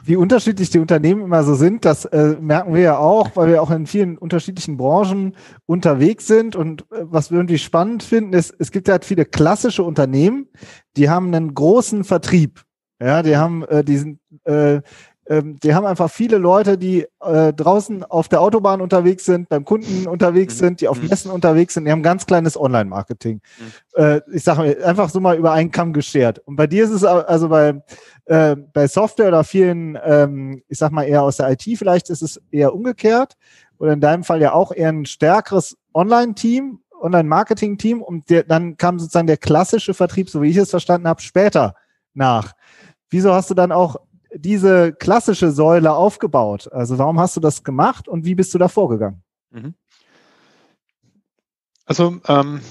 [0.04, 3.62] Wie unterschiedlich die Unternehmen immer so sind, das äh, merken wir ja auch, weil wir
[3.62, 5.36] auch in vielen unterschiedlichen Branchen
[5.68, 6.56] unterwegs sind.
[6.56, 10.48] Und äh, was wir irgendwie spannend finden, ist, es gibt halt viele klassische Unternehmen,
[10.98, 12.64] die haben einen großen Vertrieb.
[13.00, 14.82] Ja, die haben äh, diesen äh,
[15.26, 19.64] ähm, die haben einfach viele Leute, die äh, draußen auf der Autobahn unterwegs sind, beim
[19.64, 20.60] Kunden unterwegs mhm.
[20.60, 21.08] sind, die auf mhm.
[21.08, 21.86] Messen unterwegs sind.
[21.86, 23.40] Die haben ganz kleines Online-Marketing.
[23.60, 23.72] Mhm.
[24.04, 26.40] Äh, ich sage einfach so mal über einen Kamm geschert.
[26.40, 27.82] Und bei dir ist es also bei,
[28.26, 32.22] äh, bei Software oder vielen, ähm, ich sag mal eher aus der IT vielleicht, ist
[32.22, 33.36] es eher umgekehrt.
[33.80, 38.02] Oder in deinem Fall ja auch eher ein stärkeres Online-Team, Online-Marketing-Team.
[38.02, 41.76] Und der, dann kam sozusagen der klassische Vertrieb, so wie ich es verstanden habe, später
[42.14, 42.52] nach.
[43.10, 43.98] Wieso hast du dann auch
[44.36, 46.72] diese klassische Säule aufgebaut?
[46.72, 49.24] Also warum hast du das gemacht und wie bist du da vorgegangen?
[49.52, 49.76] Mhm.
[51.86, 52.62] Also ähm,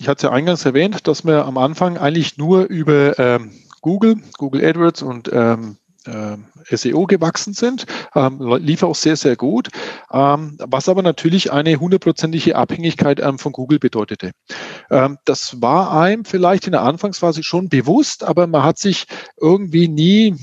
[0.00, 4.64] ich hatte ja eingangs erwähnt, dass wir am Anfang eigentlich nur über ähm, Google, Google
[4.64, 5.76] AdWords und ähm,
[6.06, 6.36] äh,
[6.76, 9.68] SEO gewachsen sind, ähm, lief auch sehr, sehr gut,
[10.12, 14.32] ähm, was aber natürlich eine hundertprozentige Abhängigkeit ähm, von Google bedeutete.
[14.90, 19.06] Ähm, das war einem vielleicht in der Anfangsphase schon bewusst, aber man hat sich
[19.40, 20.36] irgendwie nie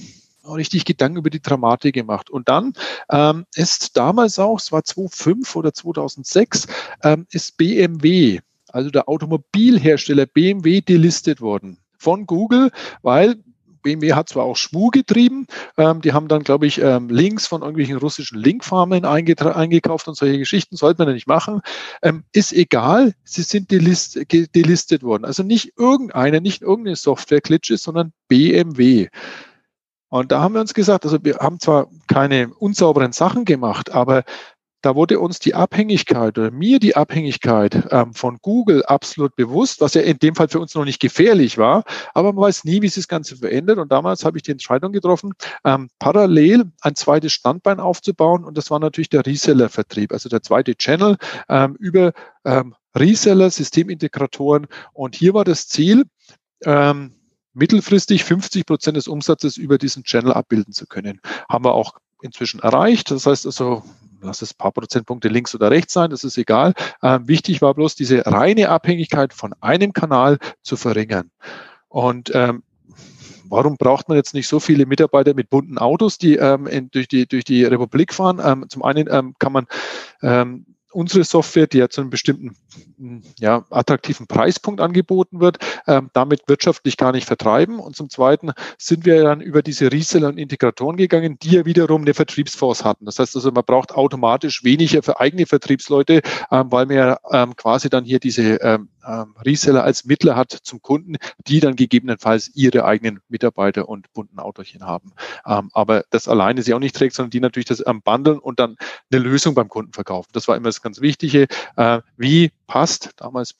[0.45, 2.29] richtig Gedanken über die Dramatik gemacht.
[2.29, 2.73] Und dann
[3.09, 6.67] ähm, ist damals auch, es war 2005 oder 2006,
[7.03, 13.35] ähm, ist BMW, also der Automobilhersteller BMW, delistet worden von Google, weil
[13.83, 15.45] BMW hat zwar auch Schmu getrieben,
[15.77, 20.39] ähm, die haben dann, glaube ich, ähm, Links von irgendwelchen russischen Linkfarmen eingekauft und solche
[20.39, 21.61] Geschichten, sollte man ja nicht machen.
[22.01, 25.25] Ähm, ist egal, sie sind delist delistet worden.
[25.25, 29.09] Also nicht irgendeine, nicht irgendeine Software-Klitsche, sondern BMW.
[30.13, 34.23] Und da haben wir uns gesagt, also wir haben zwar keine unsauberen Sachen gemacht, aber
[34.83, 39.95] da wurde uns die Abhängigkeit oder mir die Abhängigkeit ähm, von Google absolut bewusst, was
[39.95, 42.89] ja in dem Fall für uns noch nicht gefährlich war, aber man weiß nie, wie
[42.89, 43.79] sich das Ganze verändert.
[43.79, 45.33] Und damals habe ich die Entscheidung getroffen,
[45.65, 48.43] ähm, parallel ein zweites Standbein aufzubauen.
[48.43, 51.17] Und das war natürlich der Reseller-Vertrieb, also der zweite Channel
[51.49, 52.13] ähm, über
[52.45, 54.67] ähm, Reseller, Systemintegratoren.
[54.93, 56.03] Und hier war das Ziel,
[56.65, 57.15] ähm,
[57.53, 61.21] mittelfristig 50 Prozent des Umsatzes über diesen Channel abbilden zu können.
[61.49, 63.11] Haben wir auch inzwischen erreicht.
[63.11, 63.83] Das heißt also,
[64.21, 66.73] lass es ein paar Prozentpunkte links oder rechts sein, das ist egal.
[67.01, 71.29] Ähm, wichtig war bloß, diese reine Abhängigkeit von einem Kanal zu verringern.
[71.89, 72.63] Und ähm,
[73.49, 77.07] warum braucht man jetzt nicht so viele Mitarbeiter mit bunten Autos, die ähm, in, durch,
[77.07, 78.41] die, durch die Republik fahren?
[78.43, 79.67] Ähm, zum einen ähm, kann man
[80.21, 82.55] ähm, unsere Software, die ja zu einem bestimmten
[83.39, 87.79] ja, attraktiven Preispunkt angeboten wird, ähm, damit wirtschaftlich gar nicht vertreiben.
[87.79, 92.01] Und zum Zweiten sind wir dann über diese Reseller und Integratoren gegangen, die ja wiederum
[92.01, 93.05] eine Vertriebsforce hatten.
[93.05, 97.55] Das heißt also, man braucht automatisch weniger für eigene Vertriebsleute, ähm, weil man ja ähm,
[97.55, 98.89] quasi dann hier diese ähm,
[99.45, 104.83] Reseller als Mittler hat zum Kunden, die dann gegebenenfalls ihre eigenen Mitarbeiter und bunten Autochen
[104.83, 105.13] haben.
[105.45, 108.59] Ähm, aber das alleine sie auch nicht trägt, sondern die natürlich das ähm, bundeln und
[108.59, 108.75] dann
[109.11, 110.29] eine Lösung beim Kunden verkaufen.
[110.33, 111.47] Das war immer das ganz Wichtige.
[111.75, 113.55] Äh, wie passt damals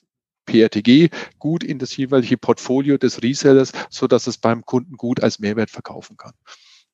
[0.45, 5.39] PRTG gut in das jeweilige Portfolio des Resellers, so dass es beim Kunden gut als
[5.39, 6.33] Mehrwert verkaufen kann.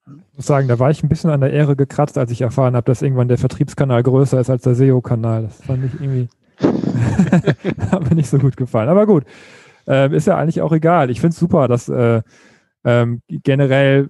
[0.07, 2.75] Ich muss sagen, da war ich ein bisschen an der Ehre gekratzt, als ich erfahren
[2.75, 5.43] habe, dass irgendwann der Vertriebskanal größer ist als der SEO-Kanal.
[5.43, 6.29] Das fand ich irgendwie,
[7.91, 8.89] hat mir nicht so gut gefallen.
[8.89, 9.23] Aber gut,
[9.87, 11.09] äh, ist ja eigentlich auch egal.
[11.09, 12.21] Ich finde es super, dass äh,
[12.85, 14.07] ähm, generell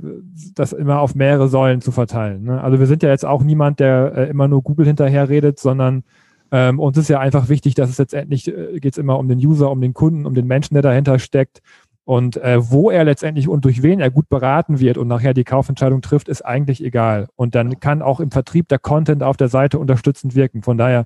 [0.56, 2.44] das immer auf mehrere Säulen zu verteilen.
[2.44, 2.62] Ne?
[2.62, 6.04] Also wir sind ja jetzt auch niemand, der äh, immer nur Google hinterher redet, sondern
[6.52, 9.40] ähm, uns ist ja einfach wichtig, dass es letztendlich äh, geht es immer um den
[9.40, 11.62] User, um den Kunden, um den Menschen, der dahinter steckt.
[12.06, 15.44] Und äh, wo er letztendlich und durch wen er gut beraten wird und nachher die
[15.44, 17.28] Kaufentscheidung trifft, ist eigentlich egal.
[17.36, 20.64] Und dann kann auch im Vertrieb der Content auf der Seite unterstützend wirken.
[20.64, 21.06] Von daher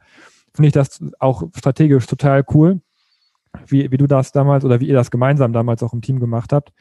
[0.53, 2.81] finde ich das auch strategisch total cool,
[3.67, 6.53] wie, wie du das damals oder wie ihr das gemeinsam damals auch im Team gemacht
[6.53, 6.71] habt.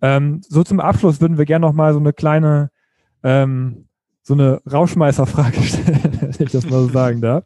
[0.00, 2.70] Ähm, so zum Abschluss würden wir gerne noch mal so eine kleine,
[3.22, 3.88] ähm,
[4.22, 7.44] so eine Rauschmeißerfrage stellen, wenn ich das mal so sagen darf.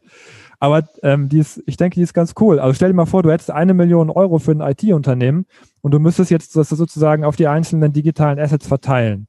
[0.59, 2.61] Aber ähm, die ist, ich denke, die ist ganz cool.
[2.61, 5.47] Also stell dir mal vor, du hättest eine Million Euro für ein IT-Unternehmen
[5.81, 9.27] und du müsstest jetzt das sozusagen auf die einzelnen digitalen Assets verteilen.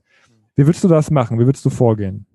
[0.56, 1.40] Wie würdest du das machen?
[1.40, 2.28] Wie würdest du vorgehen?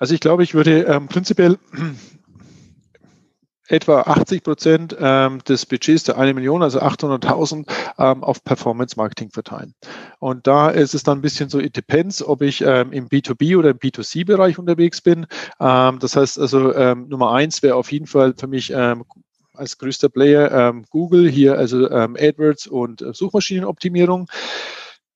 [0.00, 1.58] Also ich glaube, ich würde ähm, prinzipiell
[3.68, 9.30] etwa 80 Prozent ähm, des Budgets der eine Million, also 800.000, ähm, auf Performance Marketing
[9.30, 9.74] verteilen.
[10.18, 13.58] Und da ist es dann ein bisschen so, it depends, ob ich ähm, im B2B
[13.58, 15.26] oder im B2C-Bereich unterwegs bin.
[15.60, 19.04] Ähm, das heißt also, ähm, Nummer eins wäre auf jeden Fall für mich ähm,
[19.52, 24.30] als größter Player Google, hier also AdWords und äh, Suchmaschinenoptimierung.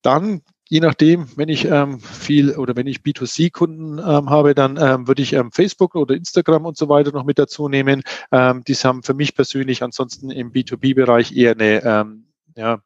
[0.02, 5.06] Dann je nachdem, wenn ich ähm, viel oder wenn ich B2C-Kunden ähm, habe, dann ähm,
[5.06, 8.02] würde ich ähm, Facebook oder Instagram und so weiter noch mit dazu nehmen.
[8.32, 12.24] Ähm, die haben für mich persönlich ansonsten im B2B-Bereich eher eine ähm,
[12.56, 12.80] ja,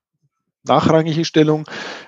[0.65, 1.67] nachrangige Stellung.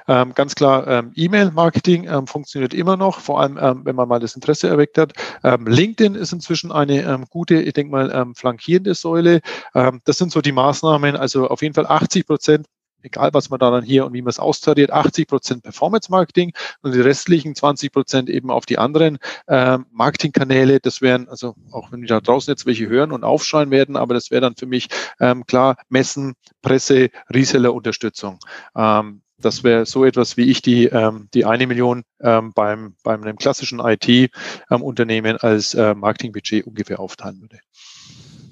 [0.08, 4.18] Ähm, ganz klar, ähm, E-Mail-Marketing ähm, funktioniert immer noch, vor allem ähm, wenn man mal
[4.18, 5.12] das Interesse erweckt hat.
[5.42, 9.40] LinkedIn ist inzwischen eine gute, ich denke mal, flankierende Säule.
[9.72, 11.16] das sind so die Maßnahmen.
[11.16, 12.66] Also auf jeden Fall 80 Prozent
[13.02, 16.52] egal was man da dann hier und wie man es austariert, 80 Prozent Performance Marketing
[16.82, 20.80] und die restlichen 20 Prozent eben auf die anderen äh, Marketingkanäle.
[20.80, 24.14] Das wären, also auch wenn wir da draußen jetzt welche hören und aufschreien werden, aber
[24.14, 24.88] das wäre dann für mich
[25.20, 28.38] ähm, klar Messen, Presse, Reseller-Unterstützung.
[28.76, 33.22] Ähm, das wäre so etwas, wie ich die, ähm, die eine Million ähm, beim, beim
[33.22, 37.60] einem klassischen IT-Unternehmen ähm, als äh, Marketingbudget ungefähr aufteilen würde.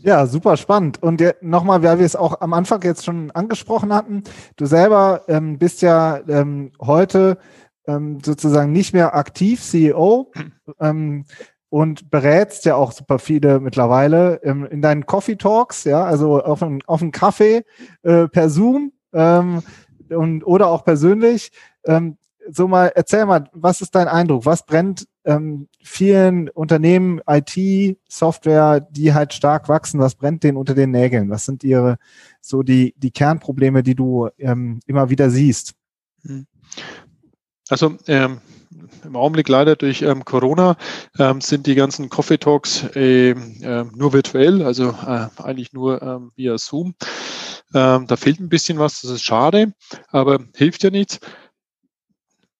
[0.01, 1.03] Ja, super spannend.
[1.03, 4.23] Und nochmal, weil wir es auch am Anfang jetzt schon angesprochen hatten,
[4.57, 7.39] du selber ähm, bist ja ähm, heute
[7.87, 10.31] ähm, sozusagen nicht mehr aktiv CEO
[10.81, 11.25] ähm,
[11.69, 16.63] und berätst ja auch super viele mittlerweile ähm, in deinen Coffee Talks, ja, also auf
[16.63, 17.65] einen, auf einen Kaffee
[18.03, 19.63] äh, per Zoom ähm,
[20.11, 21.51] und, oder auch persönlich.
[22.51, 24.47] So mal, erzähl mal, was ist dein Eindruck?
[24.47, 30.75] Was brennt ähm, vielen Unternehmen, IT, Software, die halt stark wachsen, was brennt denen unter
[30.75, 31.31] den Nägeln?
[31.31, 31.99] Was sind ihre,
[32.41, 35.75] so die, die Kernprobleme, die du ähm, immer wieder siehst?
[36.23, 36.47] Hm.
[37.69, 38.41] Also, ähm,
[39.05, 40.77] im Augenblick leider durch ähm, Corona
[41.19, 46.33] ähm, sind die ganzen Coffee Talks äh, äh, nur virtuell, also äh, eigentlich nur ähm,
[46.37, 46.95] via Zoom.
[47.75, 49.73] Ähm, da fehlt ein bisschen was, das ist schade,
[50.09, 51.21] aber hilft ja nichts.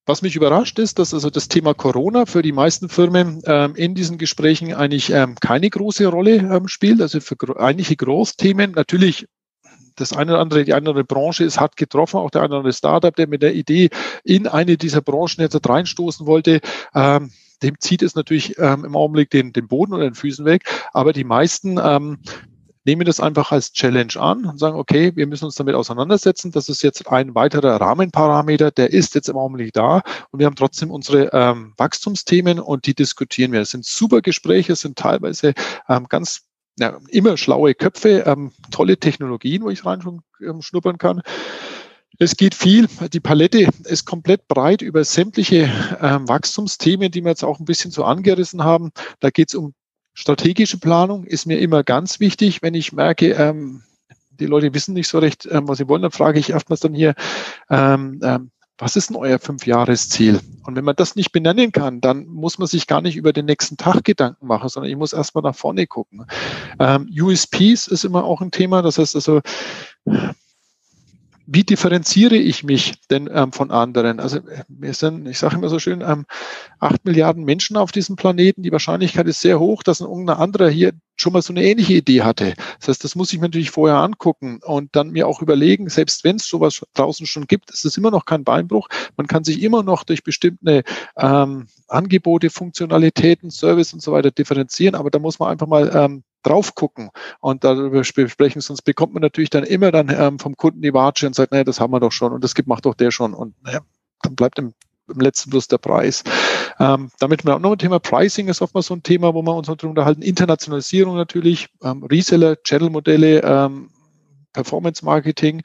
[0.09, 3.95] Was mich überrascht ist, dass also das Thema Corona für die meisten Firmen ähm, in
[3.95, 7.03] diesen Gesprächen eigentlich ähm, keine große Rolle ähm, spielt.
[7.03, 9.27] Also für einige Großthemen natürlich
[9.97, 12.73] das eine oder andere, die andere Branche ist hart getroffen, auch der eine oder andere
[12.73, 13.91] Startup, der mit der Idee
[14.25, 16.63] in eine dieser Branchen jetzt reinstoßen wollte.
[16.95, 17.31] Ähm,
[17.63, 20.63] dem zieht es natürlich ähm, im Augenblick den, den Boden oder den Füßen weg.
[20.95, 22.21] Aber die meisten ähm,
[22.89, 26.53] nehmen das einfach als Challenge an und sagen, okay, wir müssen uns damit auseinandersetzen.
[26.53, 30.57] Das ist jetzt ein weiterer Rahmenparameter, der ist jetzt im Augenblick da und wir haben
[30.57, 33.61] trotzdem unsere ähm, Wachstumsthemen und die diskutieren wir.
[33.61, 35.53] Das sind super Gespräche, es sind teilweise
[35.87, 36.47] ähm, ganz
[36.79, 40.01] ja, immer schlaue Köpfe, ähm, tolle Technologien, wo ich rein
[40.41, 41.21] ähm, schnuppern kann.
[42.19, 45.71] Es geht viel, die Palette ist komplett breit über sämtliche
[46.01, 48.93] ähm, Wachstumsthemen, die wir jetzt auch ein bisschen so angerissen haben.
[49.21, 49.75] Da geht es um
[50.19, 53.85] strategische Planung, ist mir immer ganz wichtig, wenn ich merke, ähm,
[54.31, 56.93] die Leute wissen nicht so recht, ähm, was sie wollen, dann frage ich erstmals dann
[56.93, 57.15] hier,
[57.71, 60.41] ähm, ähm, was ist denn euer Fünfjahresziel?
[60.65, 63.47] Und wenn man das nicht benennen kann, dann muss man sich gar nicht über den
[63.47, 66.27] nächsten Tag Gedanken machen, sondern ich muss erstmal nach vorne gucken.
[66.81, 68.83] Ähm, USPs ist immer auch ein Thema.
[68.83, 69.41] Das heißt also,
[71.51, 74.21] wie differenziere ich mich denn ähm, von anderen?
[74.21, 76.27] Also wir sind, ich sage immer so schön, ähm,
[76.79, 78.63] acht Milliarden Menschen auf diesem Planeten.
[78.63, 81.95] Die Wahrscheinlichkeit ist sehr hoch, dass ein irgendein anderer hier schon mal so eine ähnliche
[81.95, 82.53] Idee hatte.
[82.81, 86.23] Das heißt, das muss ich mir natürlich vorher angucken und dann mir auch überlegen, selbst
[86.23, 88.89] wenn es sowas draußen schon gibt, ist es immer noch kein Beinbruch.
[89.17, 90.85] Man kann sich immer noch durch bestimmte
[91.17, 96.25] ähm, Angebote, Funktionalitäten, Service und so weiter differenzieren, aber da muss man einfach mal ähm,
[96.49, 100.83] drauf gucken und darüber sprechen, sonst bekommt man natürlich dann immer dann ähm, vom Kunden
[100.83, 102.95] die Watsche und sagt, naja, das haben wir doch schon und das gibt, macht doch
[102.95, 103.81] der schon und naja,
[104.23, 104.75] dann bleibt im,
[105.13, 106.25] im letzten bloß der Preis.
[106.81, 109.55] Ähm, damit wir auch noch ein Thema Pricing ist oftmals so ein Thema, wo wir
[109.55, 110.23] uns darüber unterhalten.
[110.23, 113.91] Internationalisierung natürlich, ähm, Reseller, Channel-Modelle, ähm,
[114.53, 115.63] Performance Marketing.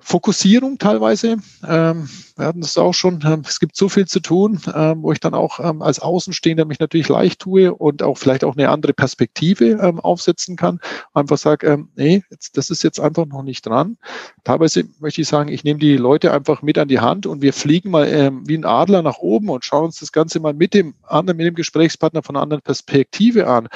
[0.00, 1.38] Fokussierung teilweise.
[1.66, 3.20] Ähm, wir hatten das auch schon.
[3.26, 6.64] Ähm, es gibt so viel zu tun, ähm, wo ich dann auch ähm, als Außenstehender
[6.64, 10.78] mich natürlich leicht tue und auch vielleicht auch eine andere Perspektive ähm, aufsetzen kann.
[11.14, 13.98] Einfach sage, ähm, nee, jetzt, das ist jetzt einfach noch nicht dran.
[14.44, 17.52] Teilweise möchte ich sagen, ich nehme die Leute einfach mit an die Hand und wir
[17.52, 18.08] fliegen mal
[18.46, 21.46] wie ein Adler nach oben und schauen uns das Ganze mal mit dem anderen, mit
[21.46, 23.68] dem Gesprächspartner von einer anderen Perspektive an,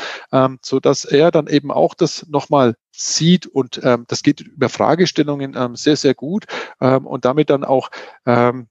[0.62, 5.56] so dass er dann eben auch das nochmal sieht und ähm, das geht über Fragestellungen
[5.56, 6.46] ähm, sehr, sehr gut
[6.80, 7.90] ähm, und damit dann auch
[8.26, 8.68] ähm,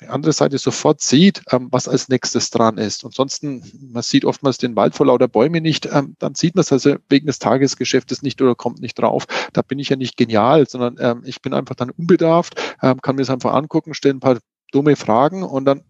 [0.00, 3.04] die andere Seite sofort sieht, ähm, was als nächstes dran ist.
[3.04, 6.72] Ansonsten, man sieht oftmals den Wald vor lauter Bäume nicht, ähm, dann sieht man es
[6.72, 9.26] also wegen des Tagesgeschäftes nicht oder kommt nicht drauf.
[9.52, 13.16] Da bin ich ja nicht genial, sondern ähm, ich bin einfach dann unbedarft, ähm, kann
[13.16, 14.38] mir es einfach angucken, stelle ein paar
[14.72, 15.82] dumme Fragen und dann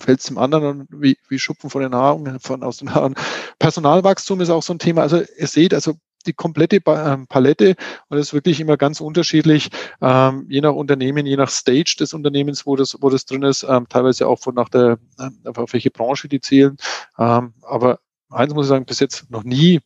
[0.00, 3.14] fällt es dem anderen wie, wie Schupfen von den Haaren, von aus den Haaren.
[3.58, 5.02] Personalwachstum ist auch so ein Thema.
[5.02, 5.94] Also ihr seht, also
[6.26, 7.76] die komplette ähm, Palette
[8.08, 12.14] und das ist wirklich immer ganz unterschiedlich, ähm, je nach Unternehmen, je nach Stage des
[12.14, 15.72] Unternehmens, wo das, wo das drin ist, ähm, teilweise auch von nach der, äh, auf
[15.72, 16.76] welche Branche die zählen.
[17.18, 18.00] Ähm, aber
[18.30, 19.80] eins muss ich sagen, bis jetzt noch nie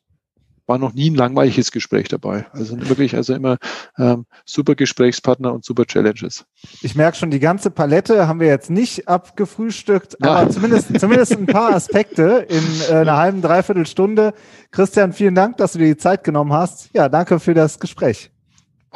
[0.73, 2.47] war noch nie ein langweiliges Gespräch dabei.
[2.53, 3.59] Also wirklich, also immer
[3.99, 6.47] ähm, super Gesprächspartner und super Challenges.
[6.81, 10.31] Ich merke schon, die ganze Palette haben wir jetzt nicht abgefrühstückt, ja.
[10.31, 14.33] aber zumindest, zumindest ein paar Aspekte in äh, einer halben, dreiviertel Stunde.
[14.71, 16.89] Christian, vielen Dank, dass du dir die Zeit genommen hast.
[16.95, 18.31] Ja, danke für das Gespräch.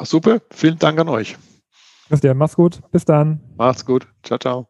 [0.03, 1.37] Super, vielen Dank an euch.
[2.09, 2.81] Christian, mach's gut.
[2.91, 3.41] Bis dann.
[3.59, 4.07] Macht's gut.
[4.23, 4.67] Ciao, ciao.